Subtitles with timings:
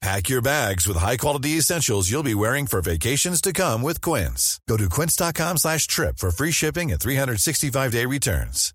[0.00, 4.60] Pack your bags with high-quality essentials you'll be wearing for vacations to come with Quince.
[4.68, 8.72] Go to quince.com slash trip for free shipping and 365-day returns.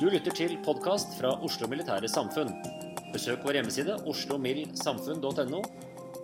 [0.00, 2.50] Du lytter til podcast fra Oslo Militære Samfunn.
[3.12, 5.60] Besøk vår hjemmeside oslomildsamfunn.no,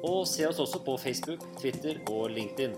[0.05, 2.75] og se oss også på Facebook, Twitter og LinkedIn.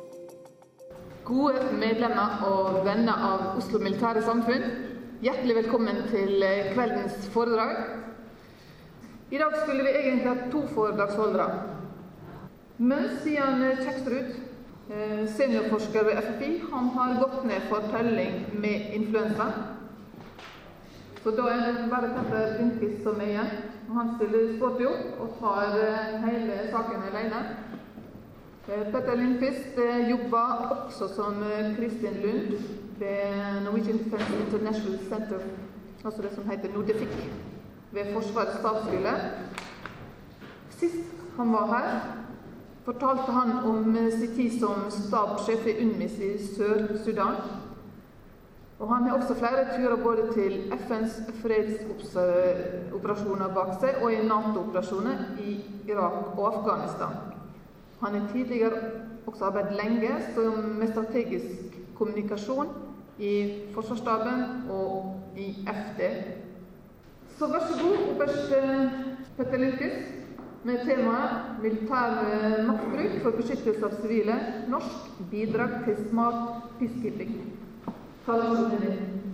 [1.24, 4.64] Gode medlemmer og venner av Oslo Militære Samfunn,
[5.24, 7.78] hjertelig velkommen til eh, kveldens foredrag.
[9.32, 11.46] I dag skulle vi egentlig hatt to foredragsholdere.
[12.76, 14.36] Men Stian Kjeksrud,
[14.90, 19.48] eh, seniorforsker ved FFI, han har gått ned for telling med influensa.
[21.22, 23.54] Så da er det bare Petter Lindqvist som er igjen.
[23.96, 27.46] Han stiller sporty opp og tar eh, hele saken alene.
[28.68, 32.52] Eh, Petter Lindqvist eh, jobber også som eh, Kristin Lund
[32.98, 35.38] ved Norwegian Defence International Center,
[36.04, 37.08] altså det som heter Nordific,
[37.92, 39.10] ved Forsvarets stabsskole.
[40.70, 40.96] Sist
[41.36, 42.00] han var her,
[42.84, 47.34] fortalte han om sin tid som stabssjef i UNMIS i Sør-Sudan.
[48.78, 55.16] Og han har også flere turer både til FNs fredsoperasjoner bak seg og i Nato-operasjoner
[55.40, 57.33] i Irak og Afghanistan.
[58.04, 58.72] Han har tidligere
[59.26, 60.10] også arbeidet lenge
[60.78, 62.68] med strategisk kommunikasjon
[63.18, 66.00] i Forsvarsstaben og i FD.
[67.38, 68.52] Så vær så god, oberst
[69.36, 70.10] Petter Lindqvist,
[70.64, 71.30] med temaet
[71.62, 72.12] 'Militær
[72.66, 74.36] maktbruk for beskyttelse av sivile.
[74.68, 77.34] Norsk bidrag til smart peacekeeping'.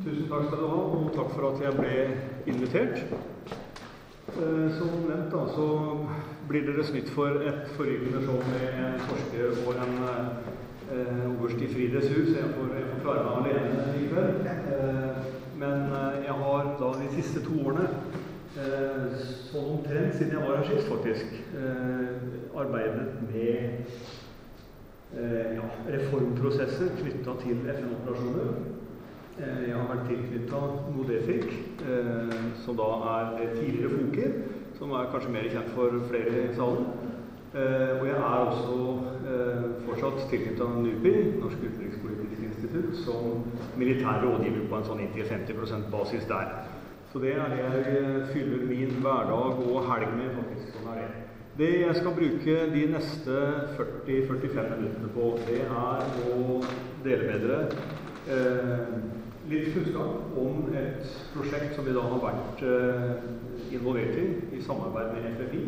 [0.04, 1.94] Tusen takk skal du ha, og takk for at jeg ble
[2.46, 3.04] invitert.
[4.38, 5.66] Eh, Som nevnt da, så
[6.48, 11.70] blir dere snytt for et forrykende show med en forsker og en eh, oberst i
[11.72, 12.30] Frides hus.
[12.36, 14.46] Jeg får, jeg får klare meg alene i kveld.
[14.76, 15.12] Eh,
[15.58, 17.88] men eh, jeg har da de siste to årene,
[19.50, 21.36] sånn omtrent siden jeg var her sist faktisk,
[22.58, 23.92] arbeidet med
[25.54, 28.50] ja, reformprosesser knytta til FN-operasjoner.
[29.38, 30.60] Eh, Jeg har vært tilknytta
[30.94, 31.46] Nodefik,
[31.86, 34.32] eh, som da er tidligere Foker,
[34.78, 36.86] som er kanskje mer kjent for flere i salen.
[37.54, 38.76] Eh, Og jeg er også
[39.86, 43.44] fortsatt tilknytta NUPI, Norsk utenrikspolitisk institutt, som
[43.76, 46.46] militær rådgiver på en sånn inntil 50% basis der.
[47.12, 50.76] Så det er det jeg fyller min hverdag og helg med, faktisk.
[50.76, 51.10] Sånn er det.
[51.58, 53.34] Det jeg skal bruke de neste
[53.76, 56.62] 40-45 minuttene på, det er å
[57.04, 57.66] dele med dere
[58.28, 58.92] eh,
[59.50, 64.26] litt kunnskap om et prosjekt som vi da har vært eh, involvert i,
[64.58, 65.62] i samarbeid med FFI,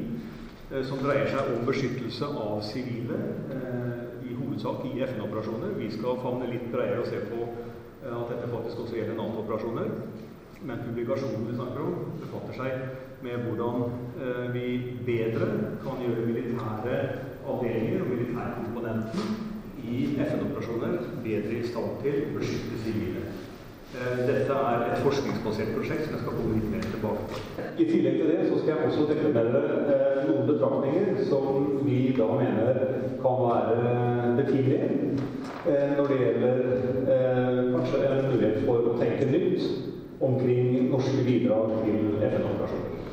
[0.71, 3.21] eh, som dreier seg om beskyttelse av sivile,
[3.55, 5.77] eh, i hovedsak i FN-operasjoner.
[5.79, 9.95] Vi skal favne litt bredere og se på eh, at dette faktisk også gjelder Nato-operasjoner.
[10.63, 13.87] Men publikasjonen vi snakker om, befatter seg med hvordan
[14.19, 14.67] eh, vi
[15.07, 15.49] bedre
[15.83, 17.01] kan gjøre militære
[17.43, 19.52] avdelinger og militærkomponenten
[19.93, 23.25] i FN-operasjoner bedre i stand til å beskytte sivile.
[23.93, 27.67] Eh, Dette er et forskningsbasert prosjekt som jeg skal komme litt mer tilbake til.
[27.77, 29.53] I tillegg til det så skal jeg også dere
[29.93, 32.81] eh, noen betraktninger som vi da mener
[33.23, 34.89] kan være betimelige
[35.69, 36.65] eh, når det gjelder
[37.77, 43.12] kanskje en mulighet for å tenke nytt omkring norske bidrag til FN-operasjoner.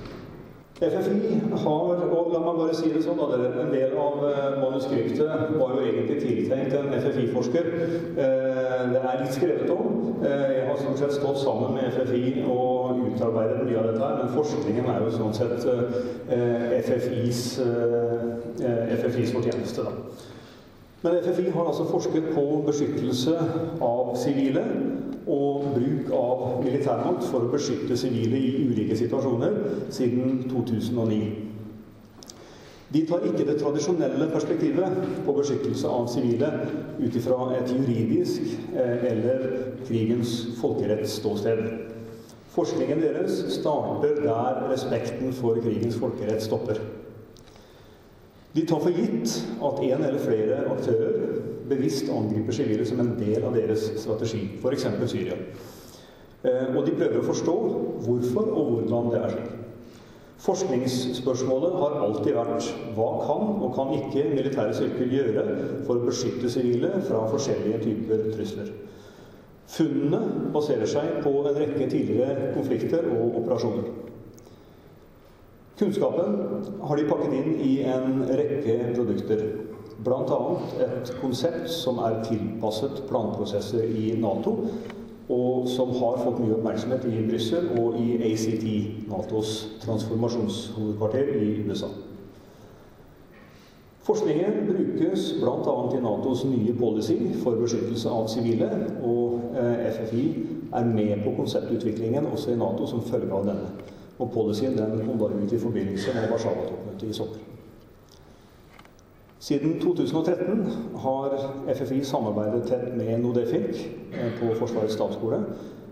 [0.79, 5.73] FFI har, og la meg bare si det sånn, en del av eh, manuskriptet var
[5.75, 7.67] jo egentlig tiltenkt en FFI-forsker.
[8.15, 9.99] Eh, det er litt skrevet om.
[10.23, 14.17] Eh, jeg har stort sett stått sammen med FFI og utarbeidet mye av dette her,
[14.21, 15.67] men forskningen er jo sånn sett
[16.87, 17.43] FFIs,
[19.03, 19.91] FFIs fortjeneste, da.
[21.03, 23.35] Men FFI har altså forsket på beskyttelse
[23.83, 24.63] av sivile
[25.29, 29.59] og bruk av militærmakt for å beskytte sivile i ulike situasjoner
[29.93, 31.49] siden 2009.
[32.89, 34.95] De tar ikke det tradisjonelle perspektivet
[35.25, 36.49] på beskyttelse av sivile
[36.97, 39.43] ut ifra et juridisk eh, eller
[39.85, 41.61] krigens folkerettsståsted.
[42.55, 46.81] Forskningen deres starter der respekten for krigens folkerett stopper.
[48.55, 51.37] De tar for gitt at en eller flere aktører
[51.69, 54.87] bevisst angriper sivile som en del av deres strategi, f.eks.
[55.11, 55.37] Syria.
[56.43, 57.55] Eh, og de prøver å forstå
[58.05, 59.55] hvorfor og hvordan det er slik.
[60.39, 65.43] Forskningsspørsmålet har alltid vært hva kan og kan ikke militære styrker gjøre
[65.83, 68.69] for å beskytte sivile fra forskjellige typer trusler.
[69.69, 73.91] Funnene baserer seg på en rekke tidligere konflikter og operasjoner.
[75.79, 76.39] Kunnskapen
[76.87, 79.43] har de pakket inn i en rekke produkter.
[80.03, 80.39] Bl.a.
[80.85, 84.53] et konsept som er tilpasset planprosesser i Nato,
[85.29, 88.63] og som har fått mye oppmerksomhet i Brussel og i ACT,
[89.11, 89.51] Natos
[89.83, 91.91] transformasjonshovedkvarter i USA.
[94.07, 95.75] Forskningen brukes bl.a.
[95.97, 98.71] i Natos nye policy for beskyttelse av sivile,
[99.05, 100.25] og eh, FFI
[100.79, 103.69] er med på konseptutviklingen også i Nato som følge av denne.
[104.17, 107.58] Og policyen den kom da ut i forbindelse med Warszawa-toppmøtet i sommer.
[109.39, 110.65] Siden 2013
[110.95, 111.35] har
[111.75, 113.77] FFI samarbeidet tett med Nodefik
[114.13, 115.39] eh, på Forsvarets stabsskole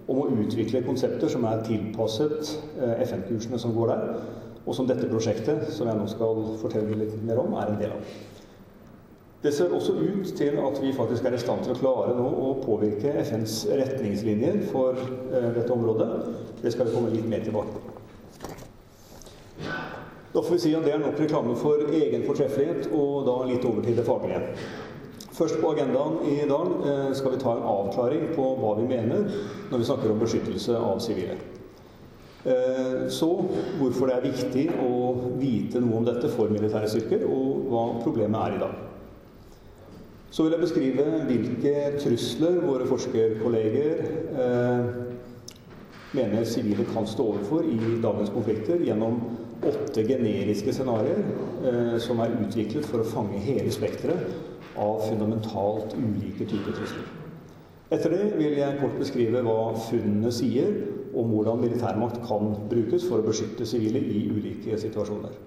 [0.07, 4.19] om å utvikle konsepter som er tilpasset eh, FN-kursene som går der,
[4.65, 7.95] og som dette prosjektet, som jeg nå skal fortelle litt mer om, er en del
[7.95, 8.15] av.
[9.43, 12.27] Det ser også ut til at vi faktisk er i stand til å klare nå
[12.27, 16.09] å påvirke FNs retningslinjer for eh, dette området.
[16.65, 17.86] Det skal vi komme litt mer tilbake til.
[20.37, 23.63] Da får vi si at det er nok reklame for egen fortreffelighet, og da litt
[23.65, 24.41] over til det faglige.
[25.33, 29.25] Først på agendaen i dag eh, skal vi ta en avklaring på hva vi mener
[29.71, 31.39] når vi snakker om beskyttelse av sivile.
[32.45, 33.31] Eh, så
[33.79, 34.91] hvorfor det er viktig å
[35.41, 38.77] vite noe om dette for militære styrker, og hva problemet er i dag.
[40.29, 44.05] Så vil jeg beskrive hvilke trusler våre forskerkolleger
[44.37, 44.95] eh,
[46.13, 49.17] mener sivile kan stå overfor i dagens konflikter gjennom
[49.65, 51.23] åtte generiske scenarioer
[51.65, 57.07] eh, som er utviklet for å fange hele spekteret av fundamentalt ulike typer trusler.
[57.93, 60.73] Etter det vil jeg kort beskrive hva funnene sier
[61.17, 65.37] om hvordan militærmakt kan brukes for å beskytte sivile i ulike situasjoner.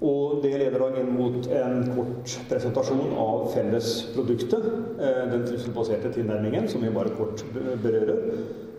[0.00, 4.68] Og det leder da inn mot en kort presentasjon av fellesproduktet,
[5.00, 7.44] eh, den trusselbaserte tilnærmingen, som vi bare kort
[7.82, 8.22] berører.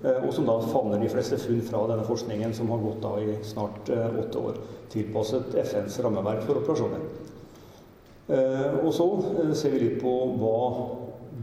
[0.03, 3.11] Eh, og som da favner de fleste funn fra denne forskningen, som har gått da
[3.21, 4.57] i snart eh, åtte år.
[4.89, 7.03] Tilpasset FNs rammeverk for operasjoner.
[8.31, 9.07] Eh, og så
[9.57, 10.57] ser vi litt på hva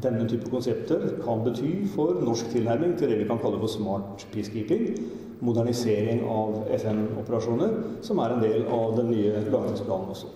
[0.02, 4.26] denne type konsepter kan bety for norsk tilnærming til det vi kan kalle for smart
[4.34, 4.90] peacekeeping.
[5.38, 10.34] Modernisering av FN-operasjoner, som er en del av den nye langtidsplanen også.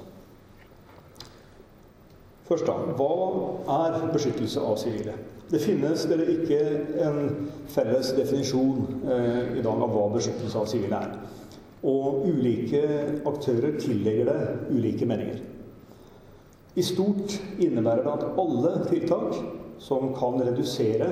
[2.47, 3.11] Først da, Hva
[3.91, 5.17] er beskyttelse av sivile?
[5.53, 6.59] Det finnes eller ikke
[7.05, 11.17] en felles definisjon eh, i dag av hva beskyttelse av sivile er.
[11.89, 12.81] Og ulike
[13.29, 14.39] aktører tillegger det
[14.73, 15.43] ulike meninger.
[16.73, 19.35] I stort innebærer det at alle tiltak
[19.83, 21.11] som kan redusere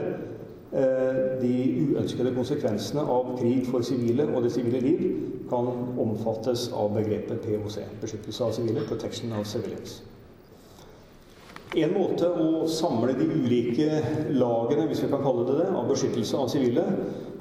[0.73, 1.54] eh, de
[1.90, 5.04] uønskede konsekvensene av krig for sivile og det sivile liv,
[5.50, 5.68] kan
[5.99, 9.99] omfattes av begrepet POC, beskyttelse av sivile, protection of civilians.
[11.79, 14.00] En måte å samle de ulike
[14.35, 16.83] lagene hvis vi kan kalle det det, av beskyttelse av sivile,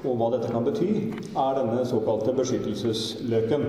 [0.03, 0.89] og hva dette kan bety,
[1.33, 3.65] er denne såkalte beskyttelsesløken.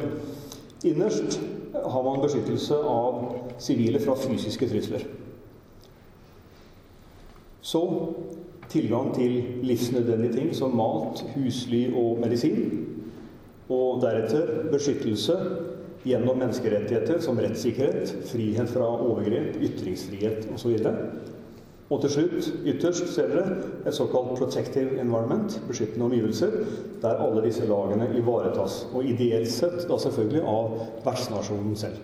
[0.91, 1.39] Innerst
[1.73, 3.23] har man beskyttelse av
[3.63, 5.09] sivile fra fysiske trusler.
[7.65, 7.83] Så
[8.69, 12.87] tilgang til livsnødvendige ting som mat, husly og medisin.
[13.73, 15.37] Og deretter beskyttelse
[16.03, 20.79] gjennom menneskerettigheter som rettssikkerhet, frihet fra overgrep, ytringsfrihet osv.
[21.91, 26.51] Og til slutt, ytterst, ser dere, et såkalt 'protective environment', beskyttende omgivelser,
[27.03, 28.87] der alle disse lagene ivaretas.
[28.95, 31.97] Og ideelt sett da selvfølgelig av vertsnasjonen selv.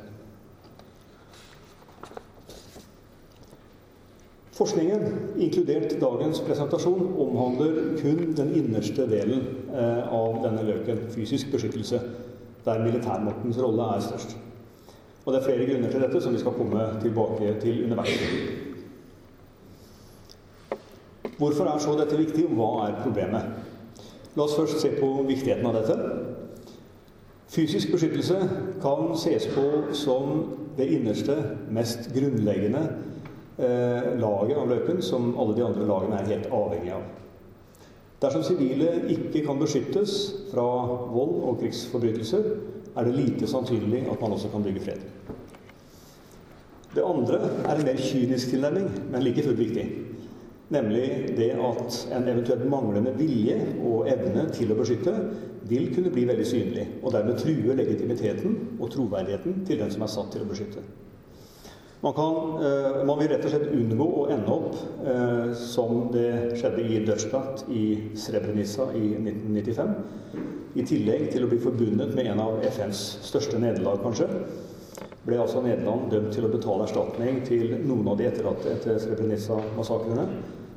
[4.57, 5.01] Forskningen,
[5.39, 9.43] inkludert dagens presentasjon, omhandler kun den innerste delen
[9.75, 12.01] eh, av denne løken, fysisk beskyttelse.
[12.67, 14.37] Der militærmaktens rolle er størst.
[15.25, 18.21] Og det er flere grunner til dette som vi skal komme tilbake til underveis.
[21.39, 23.49] Hvorfor er så dette viktig, og hva er problemet?
[24.37, 25.97] La oss først se på viktigheten av dette.
[27.53, 28.39] Fysisk beskyttelse
[28.83, 30.41] kan ses på som
[30.77, 31.37] det innerste,
[31.73, 32.83] mest grunnleggende
[33.59, 37.07] eh, laget av løypen som alle de andre lagene er helt avhengig av.
[38.23, 40.13] Dersom sivile ikke kan beskyttes
[40.49, 40.65] fra
[41.13, 42.49] vold og krigsforbrytelser,
[42.97, 45.03] er det lite sannsynlig at man også kan bygge fred.
[46.97, 49.85] Det andre er en mer kynisk tilnærming, men like fullt viktig.
[50.73, 55.13] Nemlig det at en eventuelt manglende vilje og evne til å beskytte
[55.69, 60.11] vil kunne bli veldig synlig, og dermed true legitimiteten og troverdigheten til den som er
[60.11, 60.83] satt til å beskytte.
[62.01, 62.35] Man, kan,
[62.65, 64.75] eh, man vil rett og slett unngå å ende opp
[65.09, 67.85] eh, som det skjedde i Dutchbat i
[68.21, 69.95] Srebrenica i 1995,
[70.77, 74.29] i tillegg til å bli forbundet med en av FNs største nederlag, kanskje,
[75.27, 80.29] ble altså Nederland dømt til å betale erstatning til noen av de etterlatte etter Srebrenica-massakrene.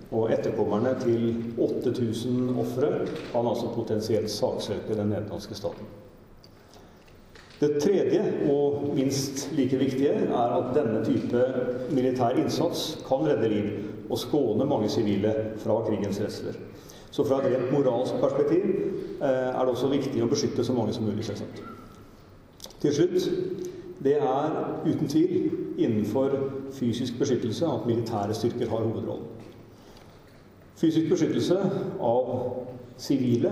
[0.09, 5.98] Og etterkommerne til 8000 ofre kan altså potensielt saksøke den nederlandske staten.
[7.59, 11.41] Det tredje, og minst like viktige, er at denne type
[11.91, 13.65] militær innsats kan redde liv
[14.09, 16.55] og skåne mange sivile fra krigens redsler.
[17.11, 18.63] Så fra et rent moralsk perspektiv
[19.21, 21.61] eh, er det også viktig å beskytte så mange som mulig, selvsagt.
[22.79, 23.27] Til slutt
[24.03, 24.53] det er
[24.85, 26.37] uten tvil innenfor
[26.71, 29.25] fysisk beskyttelse at militære styrker har hovedrollen.
[30.79, 31.57] Fysisk beskyttelse
[31.99, 32.29] av
[32.97, 33.51] sivile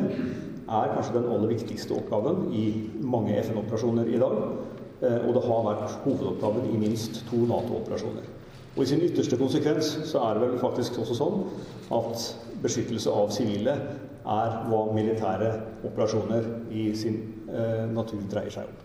[0.68, 2.66] er kanskje den aller viktigste oppgaven i
[3.02, 4.42] mange FN-operasjoner i dag.
[5.02, 8.28] Eh, og det har vært hovedoppgaven i minst to Nato-operasjoner.
[8.76, 11.40] Og i sin ytterste konsekvens så er det vel faktisk også sånn
[11.98, 12.26] at
[12.62, 13.74] beskyttelse av sivile
[14.28, 15.54] er hva militære
[15.88, 16.46] operasjoner
[16.76, 18.84] i sin eh, natur dreier seg om.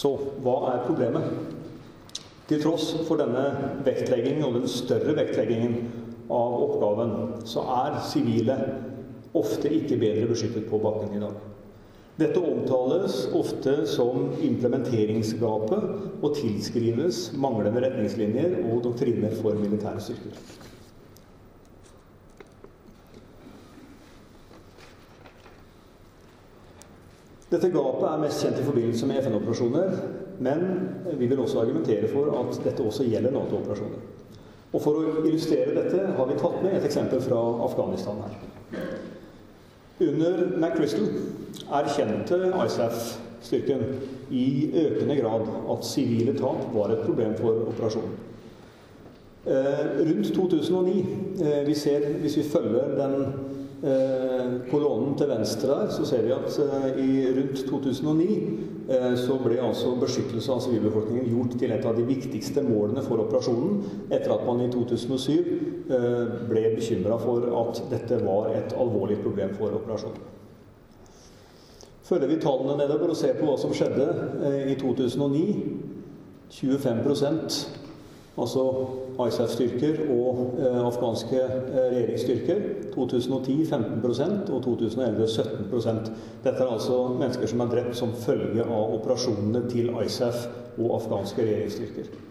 [0.00, 1.26] Så hva er problemet?
[2.50, 3.44] Til tross for denne
[3.86, 5.76] vektleggingen og den større vektleggingen
[6.30, 7.12] av oppgaven,
[7.46, 8.56] så er sivile
[9.36, 11.38] ofte ikke bedre beskyttet på bakken i dag.
[12.20, 15.84] Dette omtales ofte som implementeringsgapet
[16.20, 20.42] og tilskrives manglende retningslinjer og doktriner for militære styrker.
[27.50, 29.96] Dette gapet er mest kjent i forbindelse med FN-operasjoner,
[30.44, 30.60] men
[31.18, 34.04] vi vil også argumentere for at dette også gjelder Nato-operasjoner.
[34.70, 38.36] Og For å illustrere dette har vi tatt med et eksempel fra Afghanistan her.
[40.00, 41.08] Under McChrystal
[41.72, 43.84] erkjente ISAF-styrken
[44.30, 48.18] i økende grad at sivile tap var et problem for operasjonen.
[49.46, 51.06] Eh, rundt 2009
[51.40, 51.64] eh,
[52.20, 53.24] Hvis vi følger den
[53.80, 58.26] kolonnen til venstre her, så ser vi at eh, i rundt 2009
[58.92, 63.22] eh, så ble altså beskyttelse av sivilbefolkningen gjort til et av de viktigste målene for
[63.24, 63.80] operasjonen,
[64.12, 69.56] etter at man i 2007 eh, ble bekymra for at dette var et alvorlig problem
[69.56, 70.28] for operasjonen.
[72.10, 74.10] Følger vi tallene nedover og ser på hva som skjedde
[74.44, 75.44] eh, i 2009
[76.50, 77.04] 25
[78.40, 78.62] altså
[79.18, 82.62] ISAF-styrker og eh, afghanske eh, regjeringsstyrker.
[82.94, 86.10] 2010 15% og 2011 17%
[86.44, 90.48] Dette er altså mennesker som er drept som følge av operasjonene til ISAF
[90.78, 92.29] og afghanske regjeringsstyrker.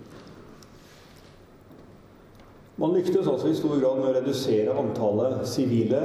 [2.79, 5.99] Man lyktes altså i stor grad med å redusere antallet sivile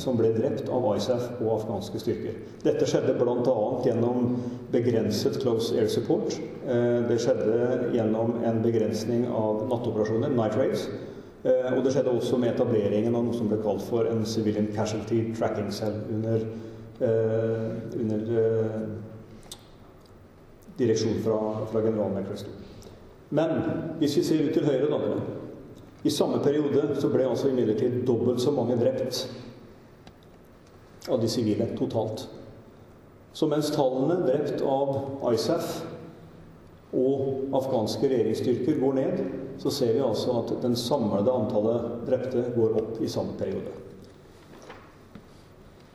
[0.00, 2.34] som ble drept av ISAF og afghanske styrker.
[2.66, 3.54] Dette skjedde bl.a.
[3.86, 4.34] gjennom
[4.74, 6.36] begrenset close air support.
[6.68, 10.84] Eh, det skjedde gjennom en begrensning av nattoperasjoner, night raids.
[11.48, 14.68] Eh, og det skjedde også med etableringen av noe som ble kalt for en civilian
[14.76, 16.44] casualty tracking cell under,
[17.00, 17.66] eh,
[18.02, 18.30] under
[20.76, 21.40] direksjon fra,
[21.72, 22.52] fra general McChrystal.
[23.30, 23.60] Men
[23.98, 25.46] hvis vi ser ut til høyre, da
[26.02, 29.24] i samme periode så ble altså imidlertid dobbelt så mange drept
[31.08, 32.28] av de sivile totalt.
[33.32, 35.80] Så mens tallene drept av ISAF
[36.96, 39.20] og afghanske regjeringsstyrker går ned,
[39.58, 43.74] så ser vi altså at den samlede antallet drepte går opp i samme periode.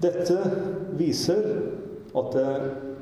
[0.03, 0.35] Dette
[0.99, 1.45] viser
[2.19, 2.35] at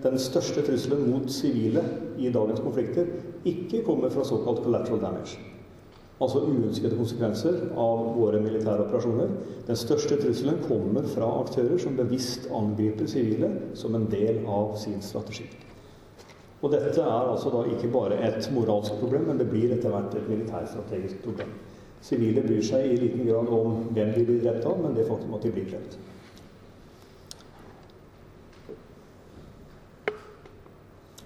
[0.03, 1.81] den største trusselen mot sivile
[2.22, 3.10] i dagens konflikter
[3.50, 5.41] ikke kommer fra såkalt collateral damage
[6.22, 9.32] altså uønskede konsekvenser av våre militære operasjoner.
[9.68, 15.01] Den største trusselen kommer fra aktører som bevisst angriper sivile som en del av sin
[15.01, 15.48] strategi.
[16.62, 20.13] Og dette er altså da ikke bare et moralsk problem, men det blir etter hvert
[20.13, 21.56] et militærstrategisk problem.
[22.06, 25.34] Sivile bryr seg i liten grad om hvem de blir drept av, men det faktum
[25.38, 25.98] at de blir drept.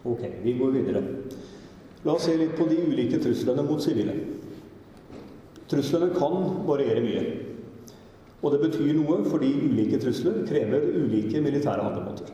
[0.05, 1.03] Ok, vi går videre.
[2.05, 4.13] La oss se litt på de ulike truslene mot sivile.
[5.69, 6.35] Truslene kan
[6.67, 7.25] variere mye.
[8.43, 12.33] Og det betyr noe fordi ulike trusler krever ulike militære handlemåter.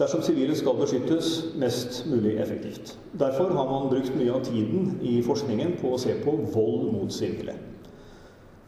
[0.00, 1.28] Dersom sivile skal beskyttes
[1.60, 2.96] mest mulig effektivt.
[3.18, 7.12] Derfor har man brukt mye av tiden i forskningen på å se på vold mot
[7.12, 7.54] sivile.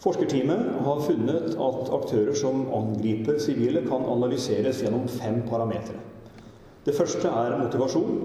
[0.04, 5.98] Forskerteamet har funnet at aktører som angriper sivile, kan analyseres gjennom fem parametere.
[6.84, 8.18] Det første er motivasjon.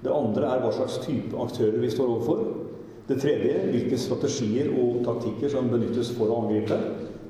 [0.00, 2.40] Det andre er hva slags type aktører vi står overfor.
[3.10, 6.76] Det tredje hvilke strategier og taktikker som benyttes for å angripe.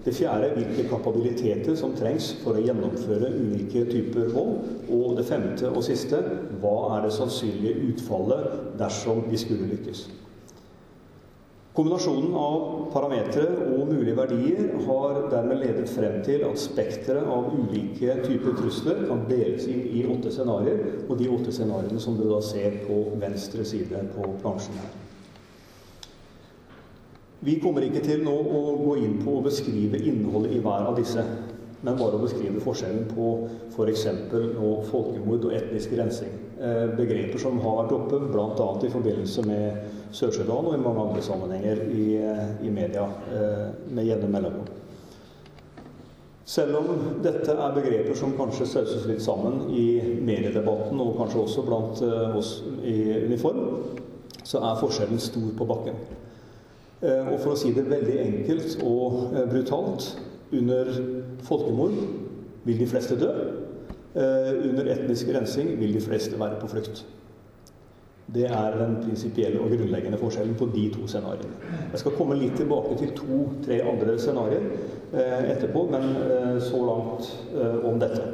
[0.04, 4.66] Det fjerde hvilke kapabiliteter som trengs for å gjennomføre ulike typer vold.
[4.92, 6.20] Og det femte og siste
[6.60, 10.04] hva er det sannsynlige utfallet dersom vi skulle lykkes.
[11.72, 18.20] Kombinasjonen av parametere og mulige verdier har dermed ledet frem til at spekteret av ulike
[18.26, 22.42] typer trusler kan deles inn i åtte scenarioer, og de åtte scenarioene som du da
[22.44, 24.98] ser på venstre side på plansjen her.
[27.40, 30.98] Vi kommer ikke til nå å gå inn på å beskrive innholdet i hver av
[30.98, 31.22] disse,
[31.80, 33.28] men bare å beskrive forskjellen på
[33.70, 34.02] f.eks.
[34.28, 36.34] For folkemord og etnisk rensing.
[36.60, 38.68] Eh, begreper som har vært oppe bl.a.
[38.84, 44.10] i forbindelse med Sør-Sudan og i mange andre sammenhenger i, eh, i media eh, med
[44.10, 44.68] jevne mellomrom.
[46.44, 49.86] Selv om dette er begreper som kanskje sauses litt sammen i
[50.20, 52.02] mediedebatten, og kanskje også blant
[52.36, 52.96] oss i
[53.30, 53.94] uniform,
[54.42, 56.02] så er forskjellen stor på bakken.
[57.00, 60.10] Og for å si det veldig enkelt og brutalt
[60.52, 60.90] under
[61.46, 61.94] folkemord
[62.66, 63.30] vil de fleste dø.
[64.20, 67.00] Under etnisk rensing vil de fleste være på flukt.
[68.34, 71.56] Det er den prinsipielle og grunnleggende forskjellen på de to scenarioene.
[71.92, 74.68] Jeg skal komme litt tilbake til to-tre andre scenarioer
[75.12, 78.28] eh, etterpå, men eh, så langt eh, om dette.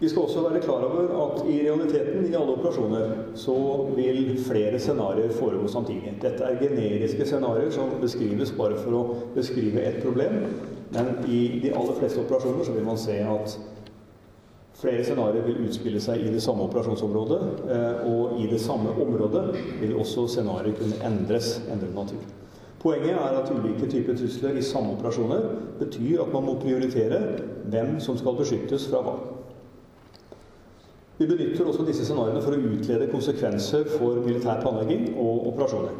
[0.00, 3.54] Vi skal også være klar over at i realiteten i alle operasjoner så
[3.96, 6.12] vil flere scenarioer foregå samtidig.
[6.22, 10.44] Dette er generiske scenarioer som beskrives bare for å beskrive ett problem.
[10.94, 13.58] Men i de aller fleste operasjoner så vil man se at
[14.78, 19.56] Flere scenarioer vil utspille seg i det samme operasjonsområdet, eh, og i det samme området
[19.80, 22.20] vil også scenarioet kunne endres, endre natur.
[22.78, 25.48] Poenget er at ulike typer trusler i samme operasjoner
[25.80, 27.18] betyr at man må prioritere
[27.66, 29.16] hvem som skal beskyttes fra hva.
[31.18, 35.96] Vi benytter også disse scenarioene for å utlede konsekvenser for militær planlegging og operasjoner.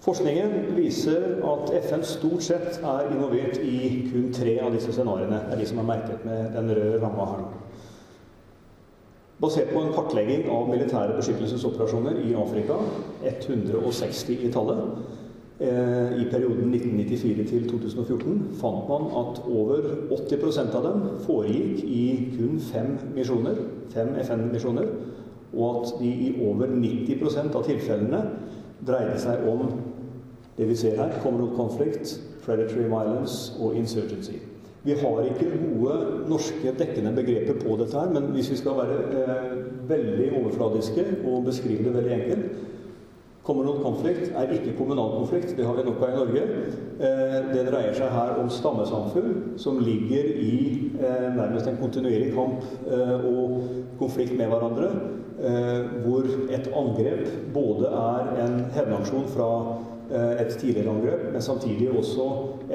[0.00, 5.42] Forskningen viser at FN stort sett er involvert i kun tre av disse scenarioene.
[5.48, 7.50] Det er de som er merket med den røde ramma her nå.
[9.40, 12.76] Basert på en kartlegging av militære beskyttelsesoperasjoner i Afrika,
[13.24, 14.80] 160 i tallet,
[15.60, 22.56] i perioden 1994 til 2014, fant man at over 80% av dem foregikk i kun
[22.64, 23.60] fem misjoner,
[23.92, 24.88] fem FN-misjoner,
[25.52, 28.22] og at de i over 90% av tilfellene
[28.86, 29.66] dreide seg om
[30.56, 34.40] det vi ser her, Commonwealth conflict, predatory violence og insurgency.
[34.82, 35.94] Vi har ikke gode
[36.28, 39.56] norske dekkende begreper på dette her, men hvis vi skal være eh,
[39.88, 42.69] veldig overfladiske og beskrive det veldig enkelt
[43.50, 46.42] Communal konflikt er ikke kommunal konflikt, det har vi nok av i Norge.
[47.02, 50.58] Eh, det dreier seg her om stammesamfunn som ligger i
[51.00, 53.64] eh, nærmest en kontinuerlig kamp eh, og
[53.98, 54.92] konflikt med hverandre.
[56.04, 59.46] Hvor et angrep både er en hevnaksjon fra
[60.12, 62.26] et tidligere angrep, men samtidig også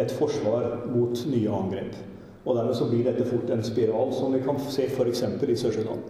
[0.02, 2.00] et forsvar mot nye angrep.
[2.42, 5.22] Og Dermed så blir dette fort en spiral, som vi kan se f.eks.
[5.46, 6.02] i Sør-Sudan.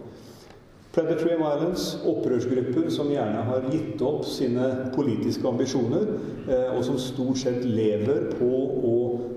[0.96, 6.06] Predatory violence, opprørsgrupper som gjerne har gitt opp sine politiske ambisjoner,
[6.48, 8.48] eh, og som stort sett lever på
[8.88, 8.94] å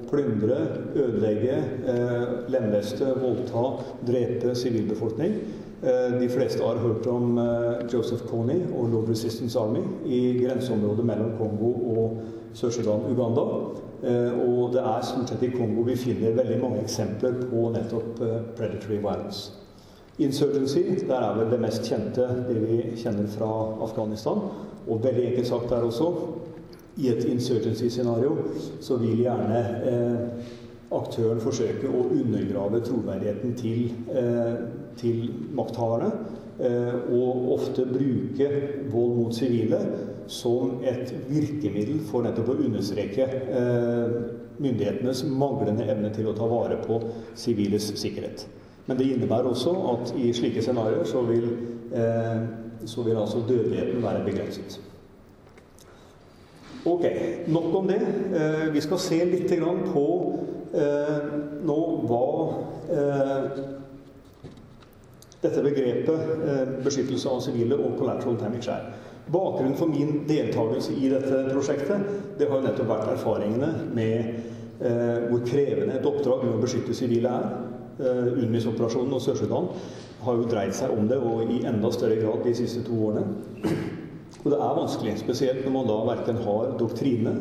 [0.08, 0.62] plyndre,
[0.96, 5.36] ødelegge, eh, lemleste, voldta, drepe sivilbefolkning.
[5.84, 7.36] Eh, de fleste har hørt om
[7.92, 12.20] Joseph Kony og Lord Resistance Army i grenseområdet mellom Kongo og
[12.54, 13.42] Sør-Sudan, Uganda.
[14.48, 18.16] Og det er stort sett i Kongo vi finner veldig mange eksempler på nettopp
[18.56, 19.69] predatory violence.
[20.20, 23.50] Insurgency, der er vel det mest kjente, det vi kjenner fra
[23.86, 24.42] Afghanistan.
[24.90, 26.10] Og veldig enkelt sagt der også,
[27.00, 28.34] i et insurgency-scenario
[28.84, 30.50] så vil gjerne eh,
[30.92, 34.58] aktøren forsøke å undergrave troverdigheten til eh,
[35.00, 36.12] til makthaverne.
[36.60, 38.50] Eh, og ofte bruke
[38.92, 39.80] vold mot sivile
[40.28, 44.18] som et virkemiddel for nettopp å understreke eh,
[44.60, 47.00] myndighetenes manglende evne til å ta vare på
[47.40, 48.44] siviles sikkerhet.
[48.90, 51.46] Men det innebærer også at i slike scenarioer så vil,
[51.94, 52.40] eh,
[52.90, 54.80] så vil altså dødeligheten være begrenset.
[56.90, 57.06] Ok,
[57.48, 58.00] nok om det.
[58.74, 59.52] Vi skal se litt
[59.92, 60.06] på
[60.74, 61.18] eh,
[61.66, 62.26] nå hva
[62.94, 63.60] eh,
[65.40, 66.10] dette begrepet
[66.50, 68.90] eh, beskyttelse av sivile og collateral damage er.
[69.30, 74.32] Bakgrunnen for min deltakelse i dette prosjektet det har jo nettopp vært erfaringene med
[74.82, 77.58] eh, hvor krevende et oppdrag med å beskytte sivile er.
[78.00, 79.66] Eh, UNMIS-operasjonen og Sør-Sudan
[80.24, 83.26] har jo dreid seg om det, og i enda større grad de siste to årene.
[84.40, 87.34] Og det er vanskelig, spesielt når man da verken har doktrine,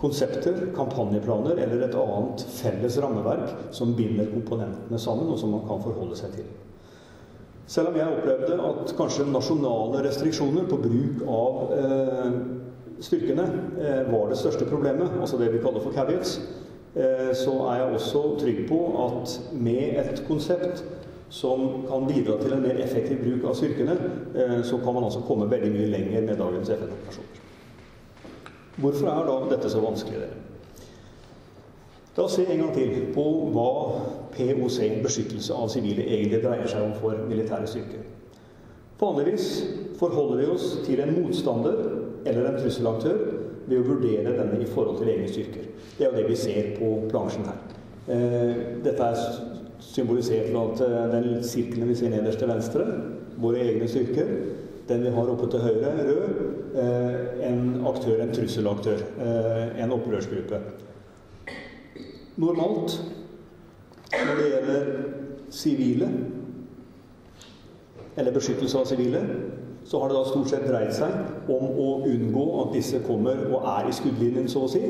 [0.00, 5.82] konsepter, kampanjeplaner eller et annet felles rammeverk som binder komponentene sammen, og som man kan
[5.84, 6.48] forholde seg til.
[7.68, 12.40] Selv om jeg opplevde at kanskje nasjonale restriksjoner på bruk av eh,
[13.04, 13.44] styrkene
[13.76, 16.38] eh, var det største problemet, altså det vi kaller for caveats,
[16.90, 20.80] så er jeg også trygg på at med et konsept
[21.30, 23.94] som kan bidra til en mer effektiv bruk av styrkene,
[24.34, 27.36] eh, så kan man altså komme veldig mye lenger med dagens FN-operasjoner.
[28.76, 30.18] Hvorfor er da dette så vanskelig?
[30.18, 30.46] Dere?
[32.16, 33.68] La oss se en gang til på hva
[34.34, 38.02] POC, beskyttelse av sivile, egentlig dreier seg om for militære styrker.
[39.00, 39.46] Vanligvis
[40.00, 41.78] forholder vi oss til en motstander
[42.26, 43.22] eller en trusselaktør
[43.70, 45.68] ved å vurdere denne i forhold til egne styrker.
[45.96, 47.60] Det er jo det vi ser på plansjen her.
[48.10, 49.20] Eh, dette er
[49.84, 52.86] symbolisert ved at den sirkelen vi ser nederst til venstre,
[53.40, 54.34] våre egne styrker.
[54.90, 56.40] Den vi har oppe til høyre, rød,
[56.82, 60.58] eh, en aktør, en trusselaktør, eh, en opprørsgruppe.
[62.36, 63.02] Normalt,
[64.12, 64.86] når det gjelder
[65.50, 66.08] sivile,
[68.16, 69.22] eller beskyttelse av sivile,
[69.84, 71.14] så har det da stort sett dreid seg
[71.50, 74.82] om å unngå at disse kommer og er i skuddlinjen, så å si,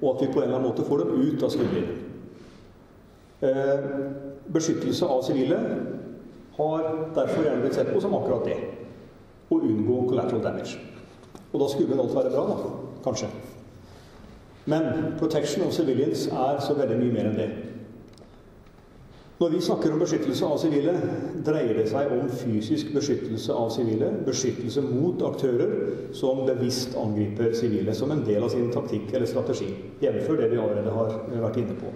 [0.00, 1.98] og at vi på en eller annen måte får dem ut av skuddlinjen.
[3.40, 3.86] Eh,
[4.52, 5.58] beskyttelse av sivile
[6.56, 8.58] har derfor gjerne blitt sett på som akkurat det.
[9.50, 10.76] Å unngå collateral damage.
[11.52, 12.74] Og da skulle alt være bra, da.
[13.04, 13.30] Kanskje.
[14.70, 17.48] Men protection of civilians er så veldig mye mer enn det.
[19.40, 20.92] Når vi snakker om beskyttelse av sivile,
[21.46, 24.10] dreier det seg om fysisk beskyttelse av sivile.
[24.26, 25.70] Beskyttelse mot aktører
[26.12, 29.70] som bevisst angriper sivile som en del av sin taktikk eller strategi.
[30.04, 30.28] Jf.
[30.36, 31.94] det vi allerede har vært inne på.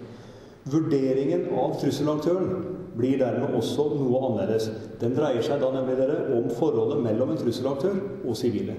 [0.72, 2.64] Vurderingen av trusselaktøren
[2.96, 4.70] blir dermed også noe annerledes.
[5.04, 8.78] Den dreier seg da nemlig dere om forholdet mellom en trusselaktør og sivile.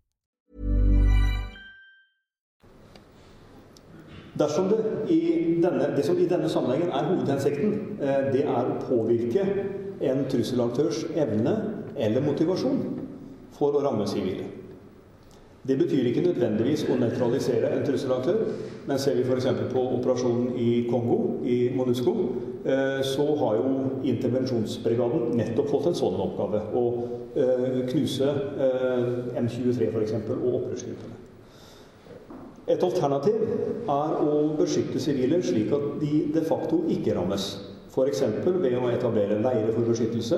[4.41, 4.79] Dersom det,
[5.61, 9.45] denne, det som i denne sammenhengen er hovedhensikten, eh, det er å påvirke
[10.01, 11.53] en trusselaktørs evne
[11.95, 12.81] eller motivasjon
[13.53, 14.47] for å ramme sivile.
[15.67, 18.39] Det betyr ikke nødvendigvis å nøytralisere en trusselaktør,
[18.89, 19.45] men ser vi f.eks.
[19.69, 22.13] på operasjonen i Kongo, i MONUSCO,
[22.65, 23.73] eh, så har jo
[24.09, 26.63] intervensjonsbrigaden nettopp fått en sånn oppgave.
[26.73, 26.85] Å
[27.35, 28.33] eh, knuse
[29.37, 30.17] M23 f.eks.
[30.39, 31.27] og opprørsgruppene.
[32.69, 33.41] Et alternativ
[33.89, 37.47] er å beskytte sivile slik at de de facto ikke rammes.
[37.91, 38.21] F.eks.
[38.45, 40.37] ved å etablere leirer for beskyttelse,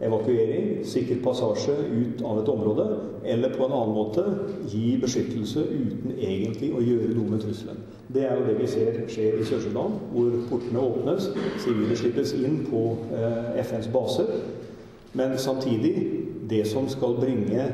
[0.00, 2.86] evakuering, sikker passasje ut av et område,
[3.26, 4.24] eller på en annen måte
[4.70, 7.82] gi beskyttelse uten egentlig å gjøre noe med trusselen.
[8.08, 11.28] Det er jo det vi ser skjer i Sør-Sudan, hvor portene åpnes,
[11.64, 12.84] sivile slippes inn på
[13.18, 14.30] eh, FNs baser.
[15.18, 15.94] Men samtidig,
[16.48, 17.66] det som skal bringe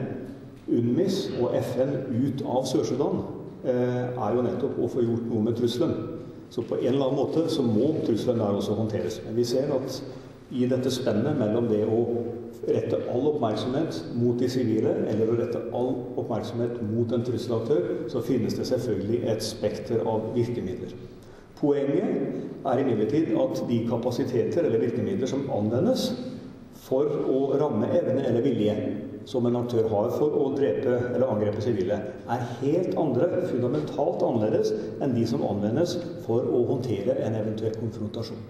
[0.64, 3.20] UNMIS og FN ut av Sør-Sudan,
[3.64, 5.94] er jo nettopp å få gjort noe med trusselen.
[6.53, 9.20] Så på en eller annen måte så må trusselen der også håndteres.
[9.24, 10.03] Men vi ser at
[10.55, 12.00] i dette spennet mellom det å
[12.68, 18.22] rette all oppmerksomhet mot de sivile, eller å rette all oppmerksomhet mot en trusselaktør, så
[18.24, 20.94] finnes det selvfølgelig et spekter av virkemidler.
[21.59, 26.11] Poenget er imidlertid at de kapasiteter eller virkemidler som anvendes
[26.85, 28.74] for å ramme evne eller vilje,
[29.29, 34.75] som en aktør har for å drepe eller angrepe sivile, er helt andre, fundamentalt annerledes
[35.03, 38.45] enn de som anvendes for å håndtere en eventuell konfrontasjon.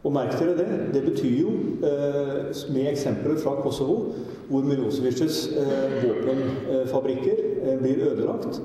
[0.00, 0.66] Og merk dere det.
[0.94, 1.50] Det betyr jo,
[1.84, 4.14] eh, med eksempler fra Kosovo,
[4.48, 8.62] hvor Milosevic's eh, våpenfabrikker eh, blir ødelagt,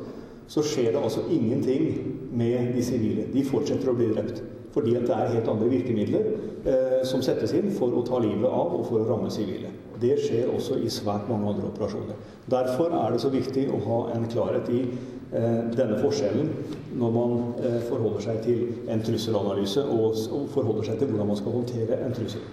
[0.48, 3.28] så skjer det altså ingenting med de sivile.
[3.34, 4.44] De fortsetter å bli drept.
[4.76, 6.26] Fordi at det er helt andre virkemidler
[6.68, 9.72] eh, som settes inn for å ta livet av og for å ramme sivile.
[10.02, 12.18] Det skjer også i svært mange andre operasjoner.
[12.52, 16.52] Derfor er det så viktig å ha en klarhet i eh, denne forskjellen
[17.00, 21.40] når man eh, forholder seg til en trusselanalyse og, og forholder seg til hvordan man
[21.40, 22.44] skal håndtere en trussel.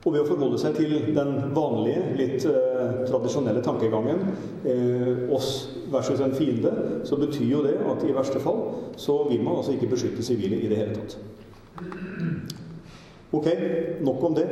[0.00, 4.22] Og ved å forholde seg til den vanlige, litt eh, tradisjonelle tankegangen
[4.64, 5.50] eh, oss
[5.92, 6.72] versus en fiende,
[7.04, 8.62] så betyr jo det at i verste fall
[8.96, 11.18] så vil man altså ikke beskytte sivile i det hele tatt.
[13.30, 13.46] Ok,
[14.00, 14.46] nok om det.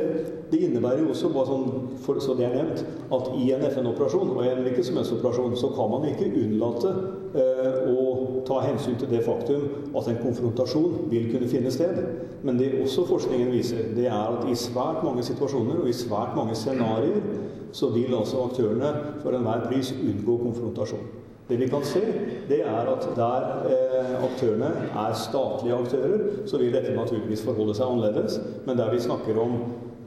[0.51, 1.65] Det innebærer jo også, bare sånn,
[2.05, 5.17] for, så det er nevnt, at i en FN-operasjon og i en hvilken som helst
[5.17, 6.93] operasjon så kan man ikke unnlate
[7.33, 8.08] eh, å
[8.47, 12.01] ta hensyn til det faktum at en konfrontasjon vil kunne finne sted.
[12.43, 16.35] Men det også forskningen viser, det er at i svært mange situasjoner og i svært
[16.37, 17.23] mange scenarioer
[17.71, 21.09] så vil altså aktørene for enhver pris unngå konfrontasjon.
[21.49, 22.01] Det vi kan se,
[22.49, 27.89] det er at der eh, aktørene er statlige aktører, så vil dette naturligvis forholde seg
[27.89, 28.37] annerledes.
[28.67, 29.55] Men der vi snakker om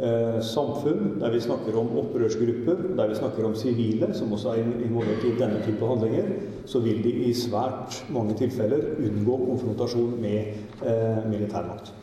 [0.00, 4.62] eh, samfunn, der vi snakker om opprørsgrupper, der vi snakker om sivile, som også er
[4.84, 6.30] involvert i denne type handlinger,
[6.66, 10.38] så vil de i svært mange tilfeller unngå konfrontasjon med
[10.86, 11.94] eh, militærmakt.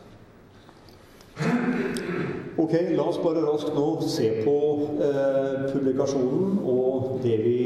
[2.60, 4.56] Ok, la oss bare raskt nå se på
[5.00, 7.60] eh, publikasjonen og det vi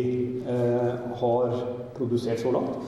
[0.46, 1.56] eh, har
[1.96, 2.78] produsert så langt.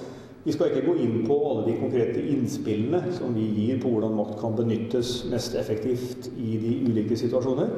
[0.46, 4.12] Vi skal ikke gå inn på alle de konkrete innspillene som vi gir på hvordan
[4.14, 7.72] makt kan benyttes mest effektivt i de ulike situasjoner.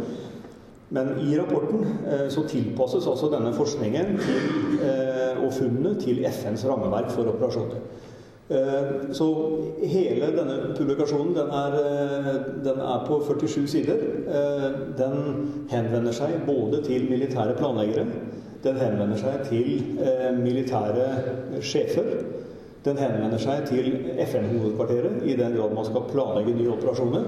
[0.93, 4.51] Men i rapporten eh, så tilpasses altså denne forskningen til,
[4.85, 7.81] eh, og funnene til FNs rammeverk for operasjoner.
[8.49, 9.29] Eh, så
[9.85, 11.77] hele denne publikasjonen den er,
[12.65, 14.05] den er, på 47 sider.
[15.01, 18.05] Den henvender seg både til militære planleggere,
[18.65, 19.73] den henvender seg til
[20.41, 21.09] militære
[21.65, 22.13] sjefer.
[22.89, 23.93] Den henvender seg til
[24.25, 27.27] FN-hovedkvarteret i den grad man skal planlegge nye operasjoner.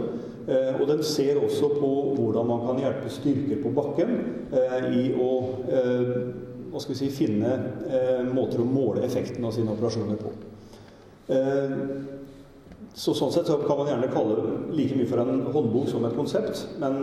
[0.81, 4.15] Og den ser også på hvordan man kan hjelpe styrker på bakken
[4.97, 5.29] i å
[6.71, 7.51] hva skal vi si, finne
[8.33, 10.33] måter å måle effekten av sine operasjoner på.
[11.31, 11.75] Eh,
[12.95, 16.05] så sånn sett så kan man gjerne kalle det like mye for en håndbok som
[16.09, 16.65] et konsept.
[16.83, 16.97] Men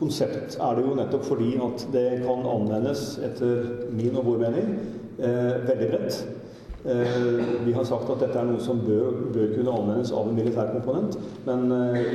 [0.00, 4.72] konsept er det jo nettopp fordi at det kan anvendes, etter min og vår mening,
[5.18, 6.18] eh, veldig bredt.
[6.86, 7.18] Eh,
[7.66, 10.70] vi har sagt at dette er noe som bør, bør, kunne anvendes av en militær
[10.74, 11.18] komponent.
[11.48, 11.66] Men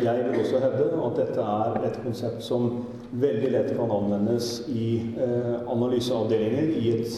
[0.03, 2.71] jeg vil også hevde at dette er et konsept som
[3.11, 4.89] veldig lett kan anvendes i
[5.67, 7.17] analyseavdelinger i et,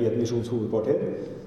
[0.00, 1.02] i et misjonshovedkvarter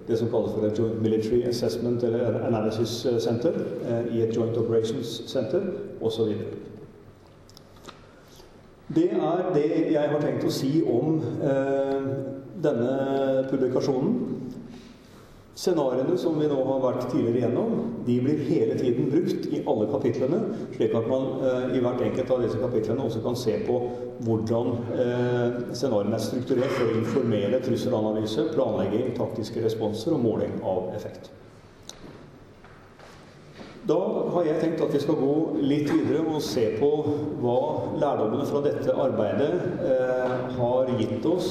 [0.07, 3.51] det som kalles for et Joint Military Assessment eller Analysis eh, Center
[3.89, 5.61] eh, i et Joint Operations Center
[6.01, 6.33] osv.
[8.95, 12.07] Det er det jeg har tenkt å si om eh,
[12.63, 12.93] denne
[13.49, 14.36] publikasjonen.
[15.57, 17.71] Scenarioene som vi nå har vært tidligere igjennom,
[18.05, 20.41] de blir hele tiden brukt i alle kapitlene,
[20.75, 23.77] slik at man eh, i hvert enkelt av disse kapitlene også kan se på
[24.27, 30.91] hvordan eh, scenarioene er strukturert for å informere trusselanalyse, planlegging, taktiske responser og måling av
[30.93, 31.31] effekt.
[33.87, 33.97] Da
[34.35, 36.91] har jeg tenkt at vi skal gå litt videre og se på
[37.41, 37.57] hva
[37.97, 39.49] lærdommene fra dette arbeidet
[39.89, 41.49] eh, har gitt oss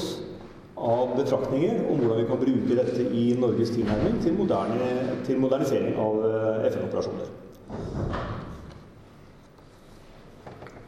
[0.77, 4.89] av betraktninger om hvordan vi kan bruke dette i Norges tilnærming til, moderne,
[5.25, 7.31] til modernisering av eh, FN-operasjoner.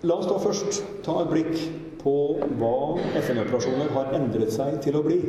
[0.08, 1.56] La oss da først ta et blikk
[2.00, 2.16] på
[2.62, 2.76] hva
[3.20, 5.20] FN-operasjoner har endret seg til å bli.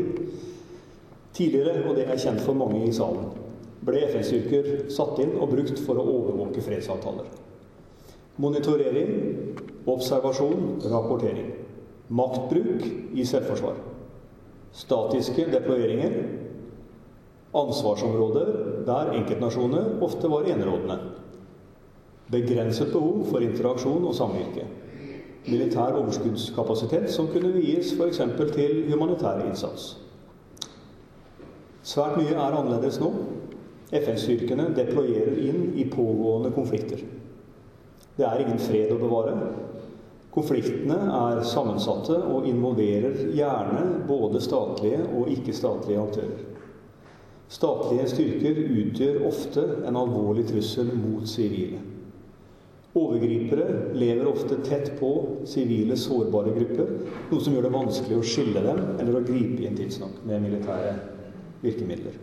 [1.35, 3.33] Tidligere, og det er kjent for mange i salen,
[3.87, 7.31] ble FN-styrker satt inn og brukt for å overvåke fredsavtaler.
[8.40, 9.57] Monitorering,
[9.90, 11.55] observasjon, rapportering.
[12.11, 12.85] Maktbruk
[13.16, 13.89] i selvforsvar.
[14.72, 16.12] Statiske deployeringer.
[17.54, 18.52] Ansvarsområder
[18.87, 20.98] der enkeltnasjoner ofte var enerådende.
[22.30, 24.66] Begrenset behov for interaksjon og samvirke.
[25.48, 28.20] Militær overskuddskapasitet som kunne vies f.eks.
[28.54, 29.96] til humanitær innsats.
[31.83, 33.09] Svært mye er annerledes nå.
[33.90, 37.02] FN-styrkene deployerer inn i pågående konflikter.
[38.16, 39.35] Det er ingen fred å bevare.
[40.31, 46.45] Konfliktene er sammensatte og involverer gjerne både statlige og ikke-statlige aktører.
[47.51, 51.81] Statlige styrker utgjør ofte en alvorlig trussel mot sivile.
[52.95, 55.11] Overgripere lever ofte tett på
[55.47, 56.88] sivile, sårbare grupper,
[57.31, 60.95] noe som gjør det vanskelig å skille dem eller å gripe inn tidsnok med militære
[61.62, 62.16] virkemidler.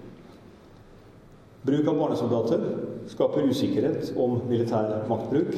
[1.68, 2.64] Bruk av barnesoldater
[3.12, 5.56] skaper usikkerhet om militær maktbruk,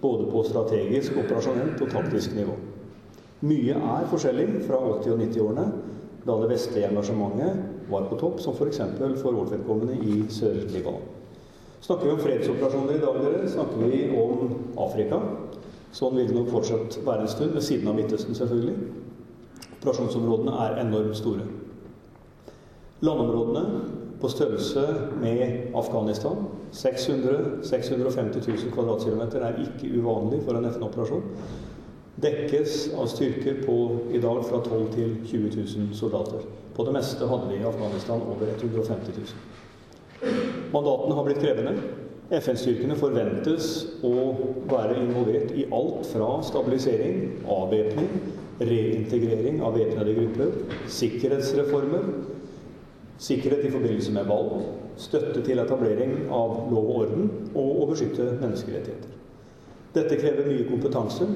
[0.00, 2.56] både på strategisk, operasjonelt og taktisk nivå.
[3.40, 5.66] Mye er forskjellig fra 80- og 90-årene,
[6.26, 8.82] da det vestlige engasjementet var på topp, som f.eks.
[8.98, 11.06] For, for vårt vedkommende i Sør-Libanon.
[11.80, 14.50] Snakker vi om fredsoperasjoner i dag, dere, snakker vi om
[14.84, 15.20] Afrika.
[15.96, 18.76] Sånn vil det nok fortsatt være en stund, ved siden av Midtøsten selvfølgelig.
[19.78, 21.46] Operasjonsområdene er enormt store.
[23.00, 23.64] Landområdene
[24.20, 24.84] på størrelse
[25.22, 31.24] med Afghanistan, 600 650 000 kvadratkilometer, er ikke uvanlig for en FN-operasjon.
[32.20, 33.76] Dekkes av styrker på
[34.12, 36.44] i dag fra 12 til 20 000 soldater.
[36.76, 40.30] På det meste hadde vi i Afghanistan over 150 000.
[40.72, 41.74] Mandatene har blitt krevende.
[42.30, 43.70] FN-styrkene forventes
[44.06, 44.12] å
[44.70, 48.10] være involvert i alt fra stabilisering, avvæpning,
[48.60, 50.52] reintegrering av væpnede grupper,
[51.00, 52.04] sikkerhetsreformer,
[53.20, 54.64] sikkerhet i forbindelse med valg,
[55.00, 59.16] støtte til etablering av lov og orden og å beskytte menneskerettigheter.
[59.94, 61.26] Dette krever mye kompetanse,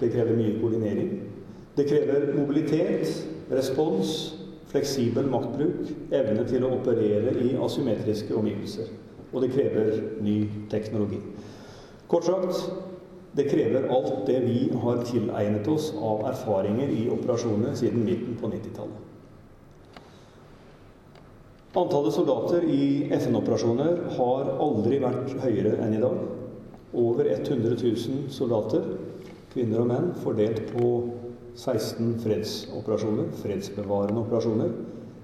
[0.00, 1.12] det krever mye koordinering.
[1.76, 4.34] Det krever mobilitet, respons,
[4.72, 8.90] fleksibel maktbruk, evne til å operere i asymmetriske omgivelser.
[9.32, 10.36] Og det krever ny
[10.72, 11.20] teknologi.
[12.12, 12.66] Kort sagt
[13.36, 18.50] det krever alt det vi har tilegnet oss av erfaringer i operasjoner siden midten på
[18.52, 19.11] 90-tallet.
[21.74, 26.18] Antallet soldater i FN-operasjoner har aldri vært høyere enn i dag.
[26.92, 28.90] Over 100 000 soldater,
[29.54, 30.90] kvinner og menn, fordelt på
[31.56, 34.74] 16 fredsoperasjoner, fredsbevarende operasjoner,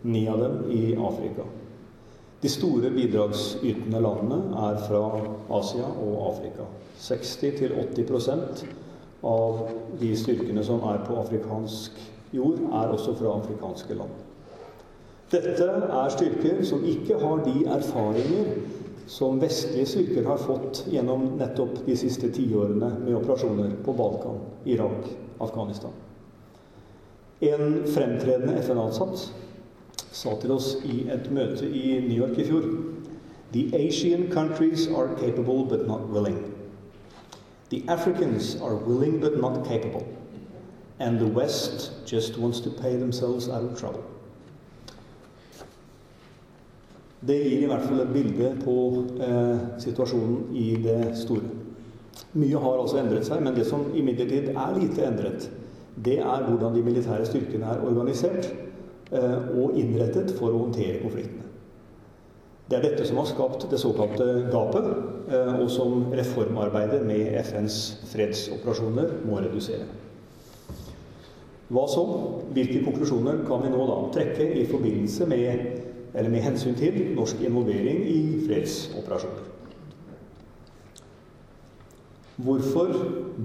[0.09, 1.45] ni av dem i Afrika.
[2.41, 5.03] De store bidragsytende landene er fra
[5.59, 6.65] Asia og Afrika.
[7.03, 8.65] 60-80%
[9.29, 9.67] av
[10.01, 12.01] de styrkene som er på afrikansk
[12.33, 14.28] jord, er også fra afrikanske land.
[15.29, 18.53] Dette er styrker som ikke har de erfaringer
[19.09, 25.09] som vestlige styrker har fått gjennom nettopp de siste tiårene med operasjoner på Balkan, Irak,
[25.41, 25.93] Afghanistan.
[27.41, 29.29] En fremtredende FN-ansatt
[30.13, 32.69] sa til oss i et møte i New York i fjor
[33.53, 36.41] The Asian countries are capable but not willing.
[37.69, 40.07] The Africans are willing but not capable.
[40.99, 44.05] And the West just wants to pay themselves out of trouble.
[47.27, 48.75] Det gir i hvert fall et bilde på
[49.19, 51.49] eh, situasjonen i det store.
[52.39, 55.49] Mye har altså endret seg, men det som imidlertid er lite endret,
[56.05, 58.47] det er hvordan de militære styrkene er organisert
[59.11, 61.47] eh, og innrettet for å håndtere konfliktene.
[62.69, 64.89] Det er dette som har skapt det såkalte gapet,
[65.33, 67.81] eh, og som reformarbeidet med FNs
[68.13, 69.89] fredsoperasjoner må redusere.
[71.69, 72.05] Hva så?
[72.55, 75.65] Hvilke konklusjoner kan vi nå da trekke i forbindelse med,
[76.15, 79.47] eller med hensyn til norsk involvering i fredsoperasjoner?
[82.39, 82.87] Hvorfor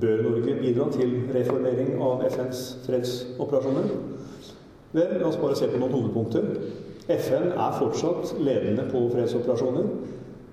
[0.01, 3.87] bør Norge bidra til reformering av FNs fredsoperasjoner?
[4.93, 6.51] Vel, la oss bare se på noen hovedpunkter.
[7.09, 9.87] FN er fortsatt ledende på fredsoperasjoner.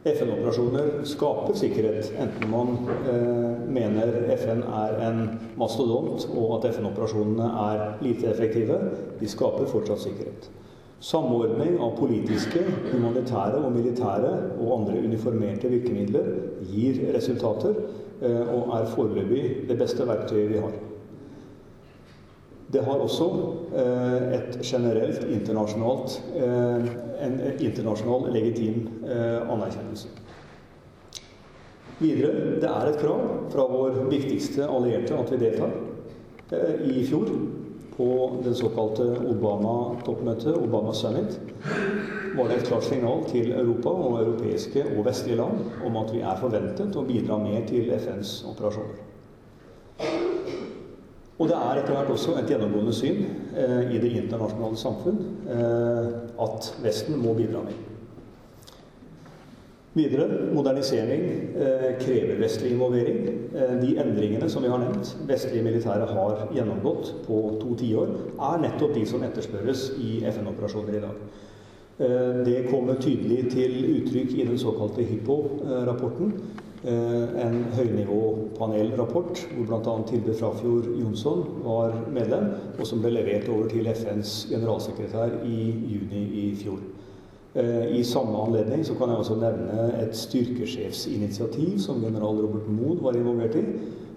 [0.09, 2.71] FN-operasjoner skaper sikkerhet, enten man
[3.13, 5.19] eh, mener FN er en
[5.61, 8.79] mastodont og at FN-operasjonene er lite effektive.
[9.21, 10.49] De skaper fortsatt sikkerhet.
[11.01, 12.61] Samordning av politiske,
[12.91, 16.27] humanitære og militære og andre uniformerte virkemidler
[16.69, 17.79] gir resultater.
[18.21, 20.73] Eh, og er foreløpig det beste verktøyet vi har.
[22.73, 23.29] Det har også
[23.81, 26.91] eh, et generelt internasjonalt, eh,
[27.25, 28.89] en internasjonal legitim
[29.51, 30.09] anerkjennelse.
[32.01, 35.75] Videre, det er et krav fra vår viktigste allierte at vi deltar.
[36.85, 37.29] I fjor,
[38.01, 41.37] på det såkalte Obama-toppmøtet, Obama Summit,
[42.37, 46.23] var det et klart signal til Europa og europeiske og vestlige land om at vi
[46.25, 49.03] er forventet å bidra mer til FNs operasjoner.
[51.41, 53.21] Og det er etter hvert også et gjennomgående syn
[53.57, 56.11] eh, i det internasjonale samfunn eh,
[56.47, 57.77] at Vesten må bidra mer.
[59.93, 61.23] Videre modernisering
[61.59, 63.25] eh, krever vestlig involvering.
[63.55, 68.63] Eh, de endringene som vi har nevnt, vestlige militære har gjennomgått på to tiår, er
[68.63, 71.25] nettopp de som etterspørres i FN-operasjoner i dag.
[71.99, 76.33] Eh, det kommer tydelig til uttrykk i den såkalte Hippo-rapporten.
[76.81, 79.99] Eh, en høynivåpanelrapport hvor bl.a.
[80.09, 82.47] Tilde Frafjord Jonsson var medlem,
[82.79, 85.61] og som ble levert over til FNs generalsekretær i
[85.97, 86.79] juni i fjor.
[87.91, 93.17] I samme anledning så kan jeg også nevne et styrkesjefsinitiativ som general Robert Mood var
[93.19, 93.65] involvert i,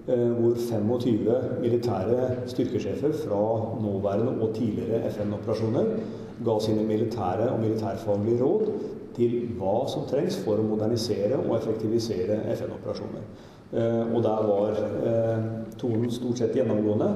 [0.06, 1.18] hvor 25
[1.62, 3.40] militære styrkesjefer fra
[3.82, 5.86] nåværende og tidligere FN-operasjoner
[6.46, 8.68] ga sine militære og militærfaglige råd
[9.16, 13.26] til hva som trengs for å modernisere og effektivisere FN-operasjoner.
[14.14, 14.84] Og der var
[15.82, 17.10] tonen stort sett gjennomgående.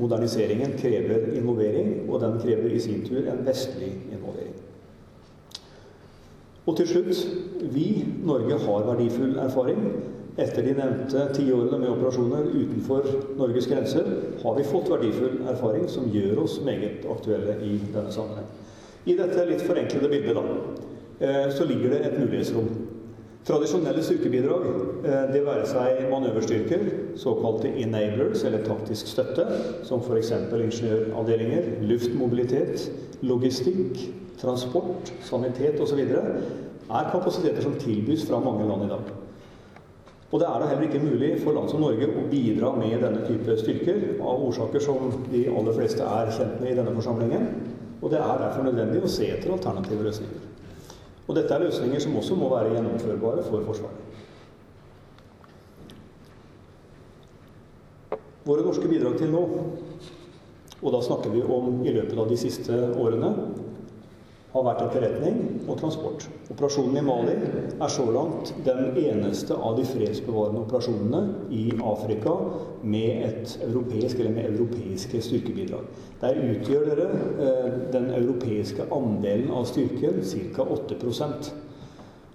[0.00, 4.51] Moderniseringen krever involvering, og den krever i sin tur en vestlig involvering.
[6.66, 7.22] Og til slutt
[7.74, 9.80] vi, Norge, har verdifull erfaring.
[10.40, 14.06] Etter de nevnte tiårene med operasjoner utenfor Norges grenser
[14.40, 18.46] har vi fått verdifull erfaring som gjør oss meget aktuelle i denne sammenheng.
[19.04, 22.70] I dette litt forenklede bildet da, så ligger det et mulighetsrom.
[23.42, 24.66] Tradisjonelle styrkebidrag,
[25.34, 26.84] det være seg manøverstyrker,
[27.18, 29.48] såkalte enablers eller taktisk støtte,
[29.84, 30.30] som f.eks.
[30.54, 32.86] ingeniøravdelinger, luftmobilitet,
[33.26, 33.98] logistikk,
[34.40, 39.12] transport, sanitet osv., er kapasiteter som tilbys fra mange land i dag.
[40.32, 43.26] Og det er da heller ikke mulig for land som Norge å bidra med denne
[43.26, 47.50] type styrker, av årsaker som de aller fleste er kjent med i denne forsamlingen.
[48.00, 50.48] Og det er derfor nødvendig å se etter alternative løsninger.
[51.28, 54.08] Og dette er løsninger som også må være gjennomførbare for Forsvaret.
[58.42, 59.42] Våre norske bidrag til nå,
[60.82, 63.30] og da snakker vi om i løpet av de siste årene,
[64.52, 66.26] har vært etterretning og transport.
[66.52, 71.22] Operasjonen i Mali er så langt den eneste av de fredsbevarende operasjonene
[71.56, 72.34] i Afrika
[72.82, 75.88] med et europeisk eller med europeiske styrkebidrag.
[76.20, 77.08] Der utgjør dere
[77.46, 80.20] eh, den europeiske andelen av styrken
[80.52, 80.68] ca.
[80.68, 81.52] 8%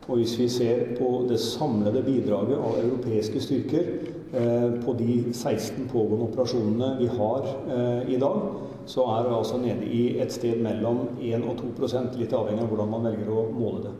[0.07, 3.89] Og hvis vi ser på det samlede bidraget av europeiske styrker
[4.34, 8.45] eh, på de 16 pågående operasjonene vi har eh, i dag,
[8.88, 12.71] så er vi altså nede i et sted mellom 1 og 2% litt avhengig av
[12.71, 13.95] hvordan man velger å måle det.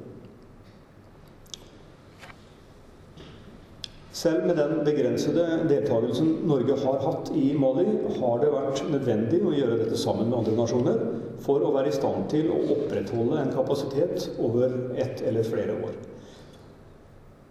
[4.18, 7.86] Selv med den begrensede deltakelsen Norge har hatt i Mali,
[8.18, 11.04] har det vært nødvendig å gjøre dette sammen med andre nasjoner
[11.46, 15.94] for å være i stand til å opprettholde en kapasitet over ett eller flere år.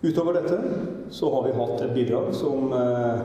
[0.06, 0.56] Utover dette
[1.10, 3.22] så har vi hatt et bidrag som eh,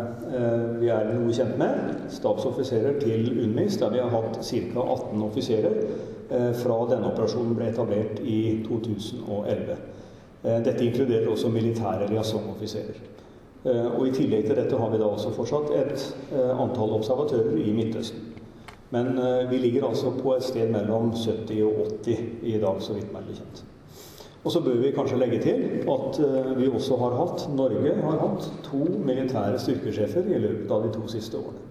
[0.81, 2.07] vi er noe kjent med.
[2.09, 4.85] Stabsoffiserer til UNMIS, der vi har hatt ca.
[4.85, 9.77] 18 offiserer eh, fra denne operasjonen ble etablert i 2011.
[10.41, 13.01] Eh, dette inkluderer også militære liaisonoffiserer.
[13.63, 17.59] Eh, og I tillegg til dette har vi da også fortsatt et eh, antall observatører
[17.61, 18.31] i Midtøsten.
[18.91, 22.97] Men eh, vi ligger altså på et sted mellom 70 og 80 i dag, så
[22.97, 23.61] vidt meg bekjent.
[23.61, 23.70] kjent.
[24.41, 28.21] Og så bør vi kanskje legge til at uh, vi også har hatt, Norge har
[28.23, 31.67] hatt, to militære styrkesjefer i løpet av de to siste årene.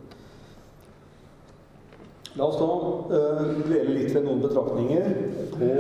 [2.39, 5.11] La oss da uh, dvele litt ved noen betraktninger
[5.57, 5.73] på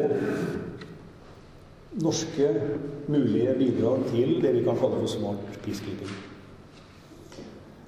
[2.03, 2.51] norske
[3.11, 6.11] mulige bidrag til det vi kan kalle for smart peacekeeping.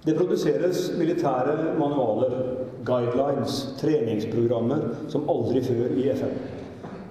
[0.03, 2.33] Det produseres militære manualer,
[2.87, 6.33] guidelines, treningsprogrammer som aldri før i FN.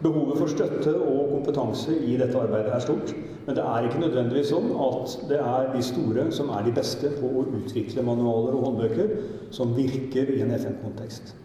[0.02, 3.14] Behovet for støtte og kompetanse i dette arbeidet er stort.
[3.46, 7.12] Men det er ikke nødvendigvis sånn at det er de store som er de beste
[7.20, 9.14] på å utvikle manualer og håndbøker
[9.54, 11.36] som virker i en FN-kontekst.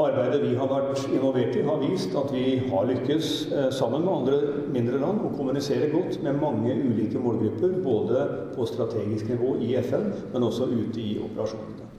[0.00, 4.12] Arbeidet vi har vært involvert i, har vist at vi har lykkes eh, sammen med
[4.14, 4.38] andre
[4.72, 8.22] mindre land å kommunisere godt med mange ulike målgrupper, både
[8.54, 11.90] på strategisk nivå i FN, men også ute i operasjonene.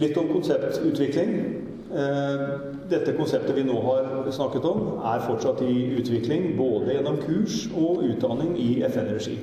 [0.00, 1.34] Litt om konseptutvikling.
[1.90, 2.42] Eh,
[2.90, 8.04] dette konseptet vi nå har snakket om, er fortsatt i utvikling, både gjennom kurs og
[8.06, 9.38] utdanning i FN-regi.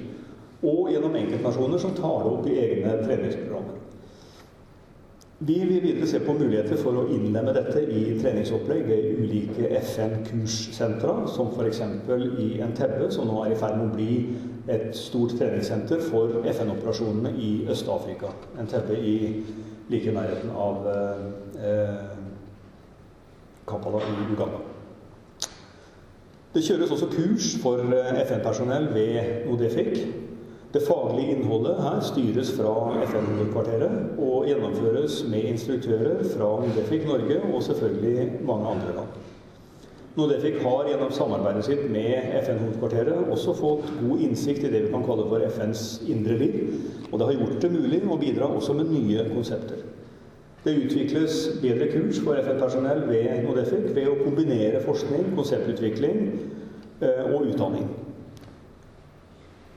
[0.63, 3.83] Og gjennom enkeltnasjoner som tar det opp i egne treningsprogrammer.
[5.39, 11.17] Vi vil videre se på muligheter for å innlemme dette i treningsopplegg ved ulike FN-kurssentra,
[11.29, 11.83] som f.eks.
[12.41, 14.15] i Entebbe, som nå er i ferd med å bli
[14.71, 18.31] et stort treningssenter for FN-operasjonene i Øst-Afrika.
[18.57, 19.17] Entebbe i
[19.91, 22.16] like nærheten av eh,
[23.67, 24.63] Kampala i Uganda.
[26.53, 29.97] Det kjøres også kurs for eh, FN-personell ved Nodefik.
[30.73, 32.71] Det faglige innholdet her styres fra
[33.05, 39.17] FN-hovedkvarteret og gjennomføres med instruktører fra Nodefik Norge og selvfølgelig mange andre land.
[40.17, 45.05] Nodefik har gjennom samarbeidet sitt med FN-hovedkvarteret også fått god innsikt i det vi kan
[45.05, 46.57] kalle for FNs indre liv,
[47.11, 49.86] og det har gjort det mulig å bidra også med nye konsepter.
[50.67, 56.17] Det utvikles bedre kurs for FN-personell ved NODEFIC ved å kombinere forskning, konseptutvikling
[56.99, 57.85] eh, og utdanning.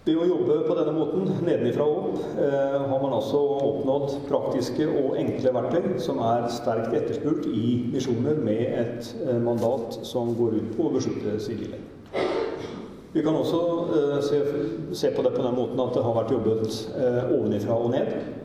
[0.03, 3.39] Ved å jobbe på denne måten, nedenifra og opp, eh, har man altså
[3.69, 10.01] oppnådd praktiske og enkle verktøy som er sterkt etterspurt i misjoner med et eh, mandat
[10.03, 11.79] som går ut på å beskytte sivile.
[13.15, 13.63] Vi kan også
[14.27, 16.83] se, på det på den måten at det har vært jobbet
[17.31, 18.40] ovenifra og ned.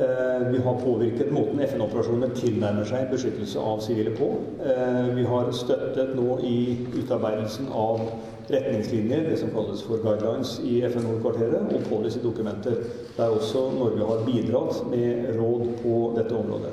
[0.00, 4.30] Eh, vi har påvirket måten FN-operasjonene tilnærmer seg beskyttelse av sivile på.
[4.64, 6.60] Eh, vi har støttet nå i
[7.02, 8.06] utarbeidelsen av
[8.48, 12.80] retningslinjer, det som kalles for guidelines i FN-hovedkvarteret, og policydokumenter,
[13.18, 16.72] der også Norge har bidratt med råd på dette området.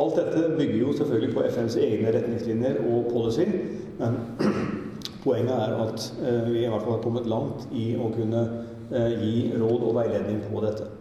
[0.00, 3.50] Alt dette bygger jo selvfølgelig på FNs egne retningslinjer og policy,
[4.00, 4.16] men
[5.26, 8.48] poenget er at eh, vi i hvert fall har kommet langt i å kunne
[8.86, 10.95] gi råd og veiledning på dette.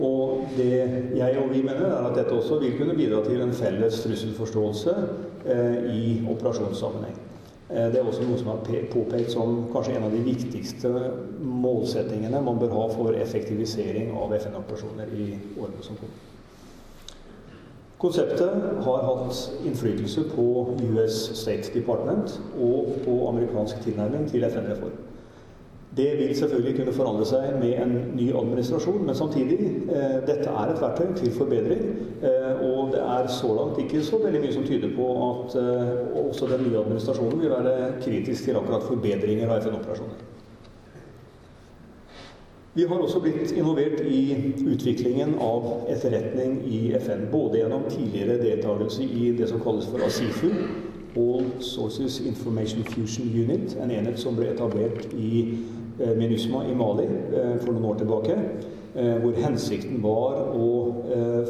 [0.00, 0.76] Og det
[1.16, 4.94] jeg og vi mener, er at dette også vil kunne bidra til en felles trusselforståelse
[5.44, 7.18] eh, i operasjonssammenheng.
[7.70, 10.94] Eh, det er også noe som er påpekt som kanskje en av de viktigste
[11.44, 15.28] målsettingene man bør ha for effektivisering av FN-operasjoner i
[15.60, 16.26] årene som kommer.
[18.00, 20.44] Konseptet har hatt innflytelse på
[20.80, 25.09] US State Department og på amerikansk tilnærming til FN-reform.
[25.96, 29.56] Det vil selvfølgelig kunne forandre seg med en ny administrasjon, men samtidig
[29.90, 31.80] eh, dette er et verktøy til forbedring.
[32.22, 35.88] Eh, og det er så langt ikke så veldig mye som tyder på at eh,
[36.28, 37.72] også den nye administrasjonen vil være
[38.04, 40.22] kritisk til akkurat forbedringer av FN-operasjoner.
[42.74, 44.20] Vi har også blitt involvert i
[44.62, 47.26] utviklingen av etterretning i FN.
[47.32, 50.52] Både gjennom tidligere deltakelse i det som kalles for ASIFU,
[51.16, 55.58] All Sources Information Fusion Unit, en enhet som ble etablert i
[56.00, 58.36] MINUSMA i Mali eh, for noen år tilbake.
[58.90, 60.70] Eh, hvor hensikten var å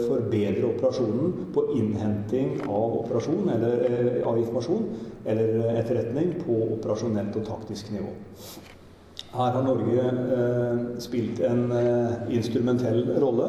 [0.07, 4.85] forbedre operasjonen på innhenting av operasjon, eller av informasjon
[5.31, 8.13] eller etterretning på operasjonelt og taktisk nivå.
[9.31, 13.47] Her har Norge eh, spilt en eh, instrumentell rolle.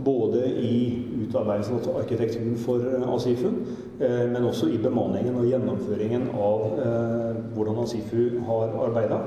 [0.00, 2.82] Både i utarbeidelsen av arkitekturen for
[3.14, 3.50] ASIFU,
[4.00, 6.64] eh, men også i bemanningen og gjennomføringen av
[7.54, 9.20] hvordan ASIFU har arbeida.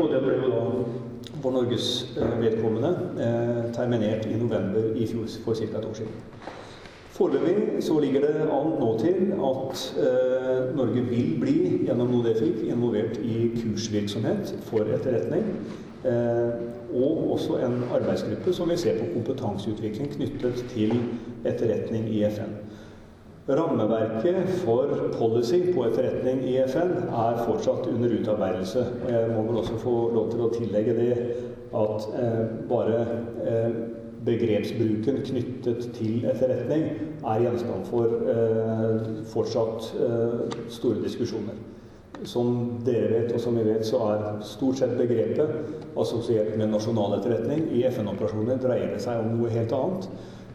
[0.00, 0.64] Og det ble jo da
[1.42, 2.90] for Norges eh, vedkommende
[3.20, 5.64] eh, terminert i november i fjor, for ca.
[5.78, 6.12] et år siden.
[7.10, 11.56] Foreløpig så ligger det an nå til at eh, Norge vil bli
[11.86, 15.54] gjennom Nodefik, involvert i kursvirksomhet for etterretning.
[16.94, 20.94] Og også en arbeidsgruppe som vil se på kompetanseutvikling knyttet til
[21.44, 22.54] etterretning i FN.
[23.48, 24.86] Rammeverket for
[25.18, 28.84] policy på etterretning i FN er fortsatt under utarbeidelse.
[29.04, 31.14] Og jeg må vel også få lov til å tillegge det
[31.80, 33.00] at eh, bare
[33.46, 33.80] eh,
[34.24, 36.86] begrepsbruken knyttet til etterretning
[37.24, 41.56] er gjenstand for eh, fortsatt eh, store diskusjoner.
[42.28, 47.16] Som dere vet, og som vi vet, så er stort sett begrepet assosiert med nasjonal
[47.16, 47.64] etterretning.
[47.72, 50.10] I FN-operasjoner dreier det seg om noe helt annet.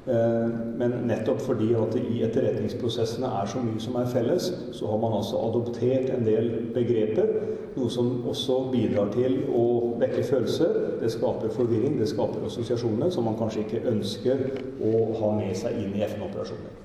[0.07, 4.99] Eh, men nettopp fordi at i etterretningsprosessene er så mye som er felles, så har
[5.01, 7.31] man altså adoptert en del begreper.
[7.75, 9.65] Noe som også bidrar til å
[9.99, 10.77] vekke følelser.
[11.01, 14.45] Det skaper forvirring, det skaper assosiasjoner som man kanskje ikke ønsker
[14.85, 16.81] å ha med seg inn i FN-operasjoner.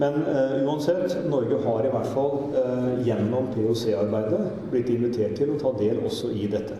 [0.00, 4.42] Men uh, uansett, Norge har i hvert fall uh, gjennom POC-arbeidet
[4.72, 6.76] blitt invitert til å ta del også i dette.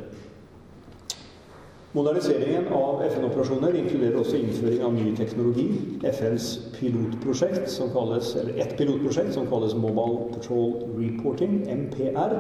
[1.97, 5.65] Moderniseringen av FN-operasjoner inkluderer også innføring av ny teknologi.
[6.05, 12.35] FNs pilotprosjekt, som kalles, eller ett pilotprosjekt som kalles Mobile Patrol Reporting, MPR,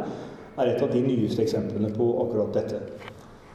[0.60, 2.82] er et av de nyeste eksemplene på akkurat dette.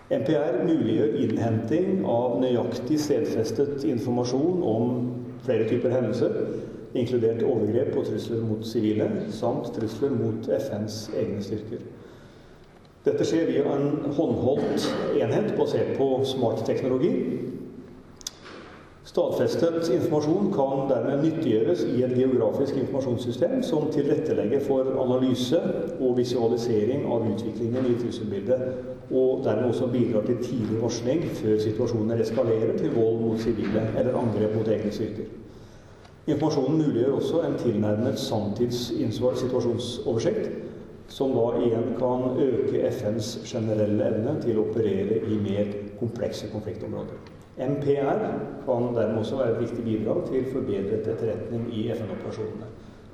[0.09, 4.97] MPR muliggjør innhenting av nøyaktig stedfestet informasjon om
[5.45, 6.33] flere typer hendelser,
[6.97, 11.85] inkludert overgrep og trusler mot sivile, samt trusler mot FNs egne styrker.
[13.01, 14.83] Dette skjer via en håndholdt
[15.17, 17.15] enhet basert på smart teknologi.
[19.11, 25.57] Stadfestet informasjon kan dermed nyttiggjøres i et geografisk informasjonssystem som tilrettelegger for analyse
[25.97, 28.61] og visualisering av utviklingen i trusselbildet,
[29.09, 34.15] og dermed også bidrar til tidlig varsling før situasjoner eskalerer til vold mot sivile eller
[34.21, 35.33] angrep mot egne styrker.
[36.29, 40.70] Informasjonen muliggjør også en tilnærmet sanntidsinnsvart situasjonsoversikt
[41.11, 47.19] som da igjen kan øke FNs generelle evne til å operere i mer komplekse konfliktområder.
[47.61, 48.21] MPR
[48.65, 52.69] kan dermed også være et viktig bidrag til forbedret etterretning i FN-operasjonene.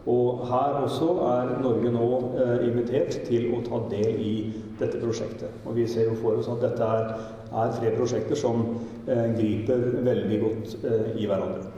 [0.07, 2.05] Og her også er Norge nå
[2.39, 4.35] eh, invitert til å ta del i
[4.79, 5.57] dette prosjektet.
[5.65, 7.09] Og vi ser jo for oss at dette er,
[7.51, 8.63] er tre prosjekter som
[9.03, 11.73] eh, griper veldig godt eh, i hverandre.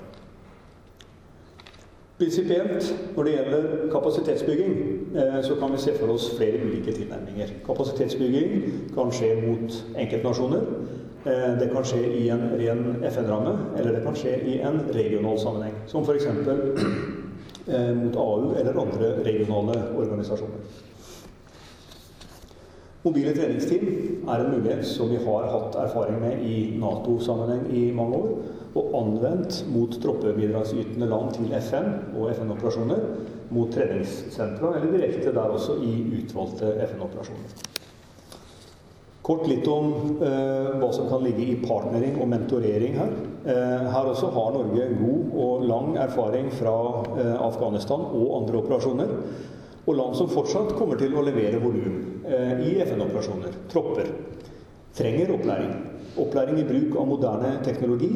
[2.20, 4.74] Prinsipielt, når det gjelder kapasitetsbygging,
[5.44, 7.54] så kan vi se for oss flere ulike tilnærminger.
[7.66, 8.66] Kapasitetsbygging
[8.96, 10.66] kan skje mot enkeltnasjoner.
[11.62, 15.80] Det kan skje i en ren FN-ramme, eller det kan skje i en regional sammenheng.
[15.88, 16.28] Som f.eks.
[18.04, 20.60] mot AU eller andre regionale organisasjoner.
[23.04, 23.86] Mobile treningsteam
[24.28, 28.34] er en mulighet som vi har hatt erfaring med i Nato-sammenheng i mange år,
[28.78, 33.04] og anvendt mot troppebidragsytende land til FN og FN-operasjoner,
[33.50, 37.68] mot treningssentra, eller direkte der også i utvalgte FN-operasjoner.
[39.26, 43.12] Kort litt om eh, hva som kan ligge i partnering og mentorering her.
[43.46, 46.76] Eh, her også har Norge god og lang erfaring fra
[47.14, 49.14] eh, Afghanistan og andre operasjoner
[49.90, 54.12] og land som fortsatt kommer til å levere volum eh, i FN-operasjoner, tropper,
[54.98, 55.72] trenger opplæring.
[56.20, 58.12] Opplæring i bruk av moderne teknologi,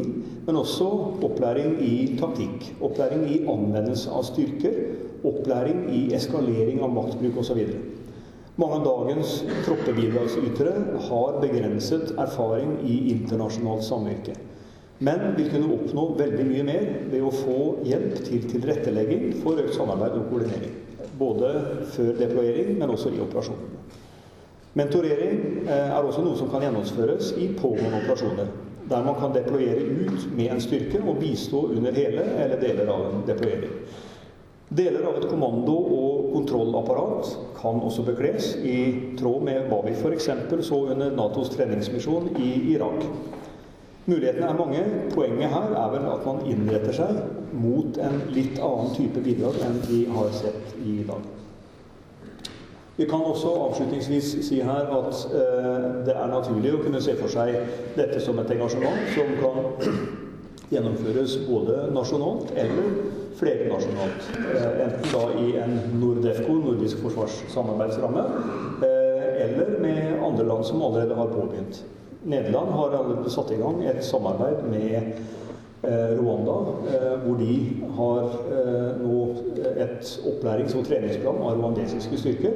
[0.46, 0.90] men også
[1.24, 2.74] opplæring i taktikk.
[2.84, 4.80] Opplæring i anvendelse av styrker,
[5.24, 7.62] opplæring i eskalering av maktbruk osv.
[8.60, 10.74] Mange av dagens troppebidragsytere
[11.08, 14.36] har begrenset erfaring i internasjonalt samvirke.
[15.04, 19.74] Men vil kunne oppnå veldig mye mer ved å få hjelp til tilrettelegging for økt
[19.74, 20.76] samarbeid og koordinering.
[21.18, 21.50] Både
[21.96, 23.72] før deployering, men også i operasjonene.
[24.74, 28.48] Mentorering eh, er også noe som kan gjennomføres i pågående operasjoner.
[28.90, 33.06] Der man kan deployere ut med en styrke og bistå under hele eller deler av
[33.12, 33.78] en deployering.
[34.74, 40.30] Deler av et kommando- og kontrollapparat kan også bekles, i tråd med hva vi f.eks.
[40.66, 43.06] så under Natos treningsmisjon i Irak.
[44.10, 44.82] Mulighetene er mange.
[45.14, 47.22] Poenget her er vel at man innretter seg
[47.54, 51.43] mot en litt annen type bidrag enn vi har sett i dag.
[52.96, 57.32] Vi kan også avslutningsvis si her at eh, det er naturlig å kunne se for
[57.32, 57.56] seg
[57.98, 59.88] dette som et engasjement som kan
[60.70, 62.92] gjennomføres både nasjonalt eller
[63.40, 64.30] flernasjonalt.
[64.46, 68.28] Eh, enten da i en Nordefco, nordisk forsvarssamarbeidsramme,
[68.86, 71.82] eh, eller med andre land som allerede har påbegynt.
[72.24, 75.18] Nederland har allerede satt i gang et samarbeid med
[75.84, 76.58] Rwanda,
[76.88, 78.20] eh, hvor de har
[78.58, 79.36] eh, nå
[79.76, 82.54] et opplærings- og treningsprogram av rwandesiske styrker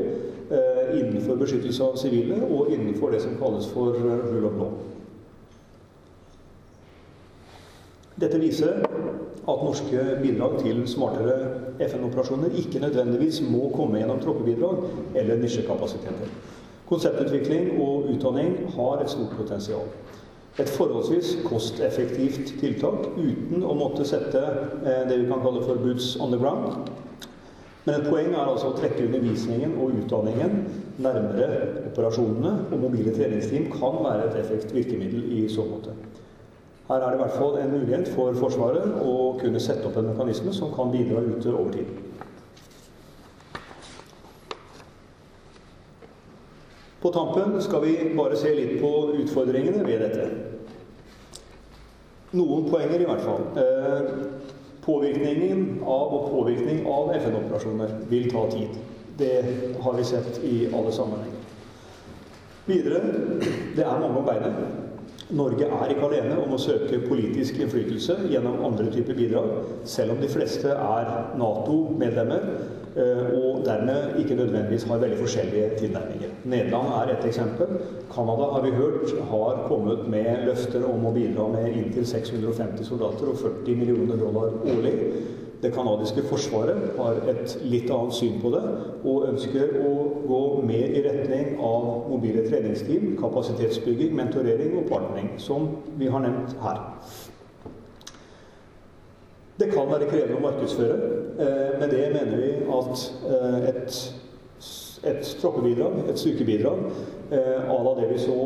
[0.96, 4.70] innenfor beskyttelse av sivile og innenfor det som kalles for rule of law.
[8.16, 8.80] Dette viser
[9.48, 11.36] at norske bidrag til smartere
[11.84, 16.32] FN-operasjoner ikke nødvendigvis må komme gjennom troppebidrag eller nisjekapasiteter.
[16.88, 19.84] Konseptutvikling og utdanning har et stort potensial.
[20.58, 26.16] Et forholdsvis kosteffektivt tiltak uten å måtte sette eh, det vi kan kalle for boots
[26.18, 26.90] on the ground.
[27.86, 30.58] Men et poeng er altså å trekke undervisningen og utdanningen
[30.98, 31.60] nærmere
[31.92, 35.94] operasjonene, og mobile treningsteam kan være et effektivt virkemiddel i så måte.
[36.88, 40.10] Her er det i hvert fall en mulighet for Forsvaret å kunne sette opp en
[40.10, 41.96] mekanisme som kan bidra ute over tid.
[47.02, 50.47] På tampen skal vi bare se litt på utfordringene ved dette.
[52.38, 53.44] Noen poenger, i hvert fall.
[53.58, 54.12] Eh,
[54.86, 58.78] påvirkningen av og påvirkning av FN-operasjoner vil ta tid.
[59.18, 59.36] Det
[59.84, 61.34] har vi sett i alle sammenhenger.
[62.68, 63.02] Videre
[63.76, 64.86] det er mange om beinet.
[65.36, 69.50] Norge er ikke alene om å søke politisk innflytelse gjennom andre typer bidrag,
[69.84, 71.10] selv om de fleste er
[71.40, 72.46] Nato-medlemmer
[72.98, 76.36] og dermed ikke nødvendigvis har veldig forskjellige tilnærminger.
[76.44, 77.68] Nederland er et eksempel.
[78.14, 83.30] Canada har vi hørt har kommet med løfter om å bidra med inntil 650 soldater
[83.34, 84.96] og 40 millioner dollar årlig.
[85.62, 88.62] Det canadiske forsvaret har et litt annet syn på det
[89.10, 89.94] og ønsker å
[90.28, 96.54] gå mer i retning av mobile treningsteam, kapasitetsbygging, mentorering og partnering, som vi har nevnt
[96.62, 96.84] her.
[99.60, 100.96] Det kan være krevende å markedsføre.
[101.42, 103.96] Eh, med det mener vi at eh, et,
[105.10, 106.84] et troppebidrag, et styrkebidrag,
[107.32, 108.38] eh, à la det vi så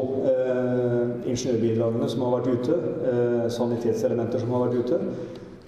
[1.27, 2.77] ingeniørbidragene som har vært ute,
[3.53, 4.99] sanitetselementer som har vært ute,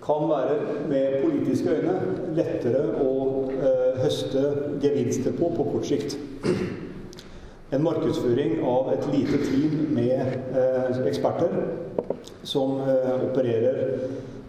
[0.03, 0.55] kan være
[0.89, 1.93] med politiske øyne
[2.35, 3.11] lettere å
[4.01, 4.41] høste
[4.83, 6.17] gevinster på på kort sikt.
[7.71, 11.55] En markedsføring av et lite team med eksperter
[12.43, 13.95] som opererer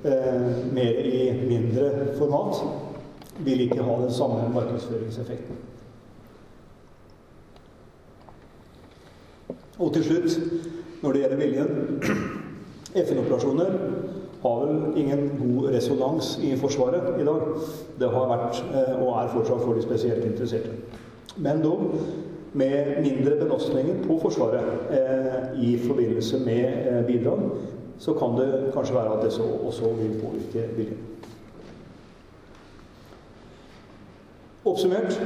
[0.05, 2.59] mer i mindre format,
[3.45, 5.57] vil ikke ha den samme markedsføringseffekten.
[9.79, 10.37] Og til slutt,
[11.03, 12.03] når det gjelder viljen
[12.95, 13.73] FN-operasjoner
[14.45, 17.41] har vel ingen god resonans i Forsvaret i dag.
[17.99, 20.71] Det har vært, eh, og er fortsatt for de spesielt interesserte.
[21.37, 21.95] Men dog
[22.53, 27.41] med mindre belastninger på Forsvaret eh, i forbindelse med eh, bidrag,
[27.99, 31.03] så kan det kanskje være at det også vil påvirke viljen.
[34.64, 35.18] Oppsummert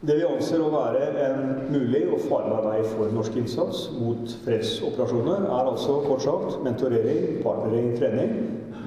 [0.00, 5.42] Det vi anser å være en mulig og farbar vei for norsk innsats mot fredsoperasjoner,
[5.44, 8.32] er altså kort sagt mentorering, partnering, trening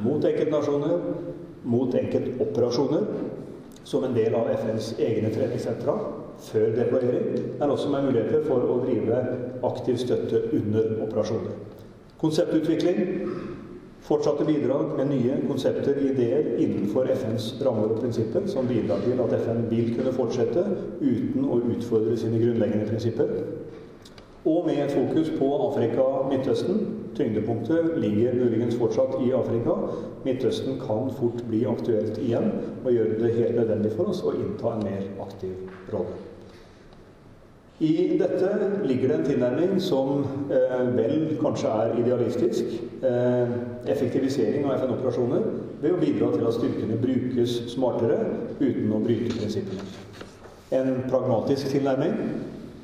[0.01, 1.05] mot enkeltnasjoner,
[1.69, 3.05] mot enkeltoperasjoner,
[3.85, 5.99] som en del av FNs egne treningssentra
[6.49, 9.21] før deployering, men også med muligheter for å drive
[9.69, 11.82] aktiv støtte under operasjoner.
[12.23, 12.99] Konseptutvikling,
[14.01, 19.19] fortsatte bidrag med nye konsepter og ideer innenfor FNs rammer og prinsipper, som bidrar til
[19.19, 20.63] at FN vil kunne fortsette
[21.01, 23.33] uten å utfordre sine grunnleggende prinsipper.
[24.47, 26.81] Og med et fokus på Afrika-Midtøsten.
[27.15, 29.75] Tyngdepunktet ligger muligens fortsatt i Afrika.
[30.23, 32.53] Midtøsten kan fort bli aktuelt igjen,
[32.85, 35.59] og gjøre det helt nødvendig for oss å innta en mer aktiv
[35.91, 36.15] rolle.
[37.79, 38.49] I dette
[38.85, 42.69] ligger det en tilnærming som eh, vel kanskje er idealistisk.
[43.03, 43.55] Eh,
[43.89, 45.47] effektivisering av FN-operasjoner
[45.81, 48.19] ved å bidra til at styrkene brukes smartere
[48.61, 49.87] uten å bryte prinsippene.
[50.73, 52.13] En pragmatisk tilnærming.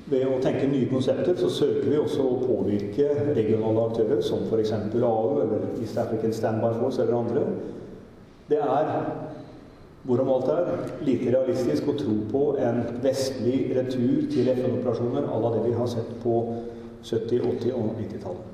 [0.09, 4.71] Ved å tenke nye konsepter så søker vi også å påvirke regionale aktører, som f.eks.
[4.97, 7.43] AU eller East African Standby Force eller andre.
[8.49, 8.89] Det er
[10.07, 10.69] Hvorom alt er
[11.03, 15.89] lite realistisk å tro på en vestlig retur til FN-operasjoner à la det vi har
[15.91, 16.37] sett på
[17.03, 18.45] 70-, 80- og 90-tallet.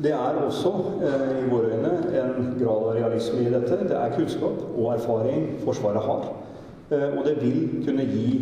[0.00, 0.70] Det er også
[1.04, 3.82] eh, i våre øyne en grad av realisme i dette.
[3.90, 6.30] Det er kunnskap og erfaring Forsvaret har.
[6.90, 8.38] Eh, og det vil kunne gi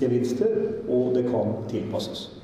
[0.00, 0.54] gevinster,
[0.88, 2.41] og det kan tilpasses.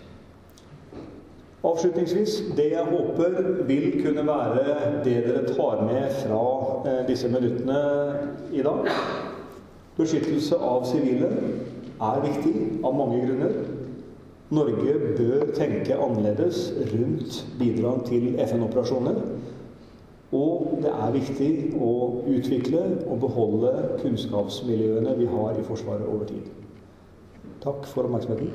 [1.66, 6.42] Avslutningsvis, det jeg håper vil kunne være det dere tar med fra
[6.86, 7.80] eh, disse minuttene
[8.54, 8.86] i dag
[9.98, 11.26] Beskyttelse av sivile
[11.98, 12.52] er viktig
[12.86, 13.56] av mange grunner.
[14.54, 19.18] Norge bør tenke annerledes rundt bidrag til FN-operasjoner.
[20.38, 21.50] Og det er viktig
[21.82, 21.92] å
[22.30, 26.46] utvikle og beholde kunnskapsmiljøene vi har i Forsvaret over tid.
[27.64, 28.54] Takk for oppmerksomheten.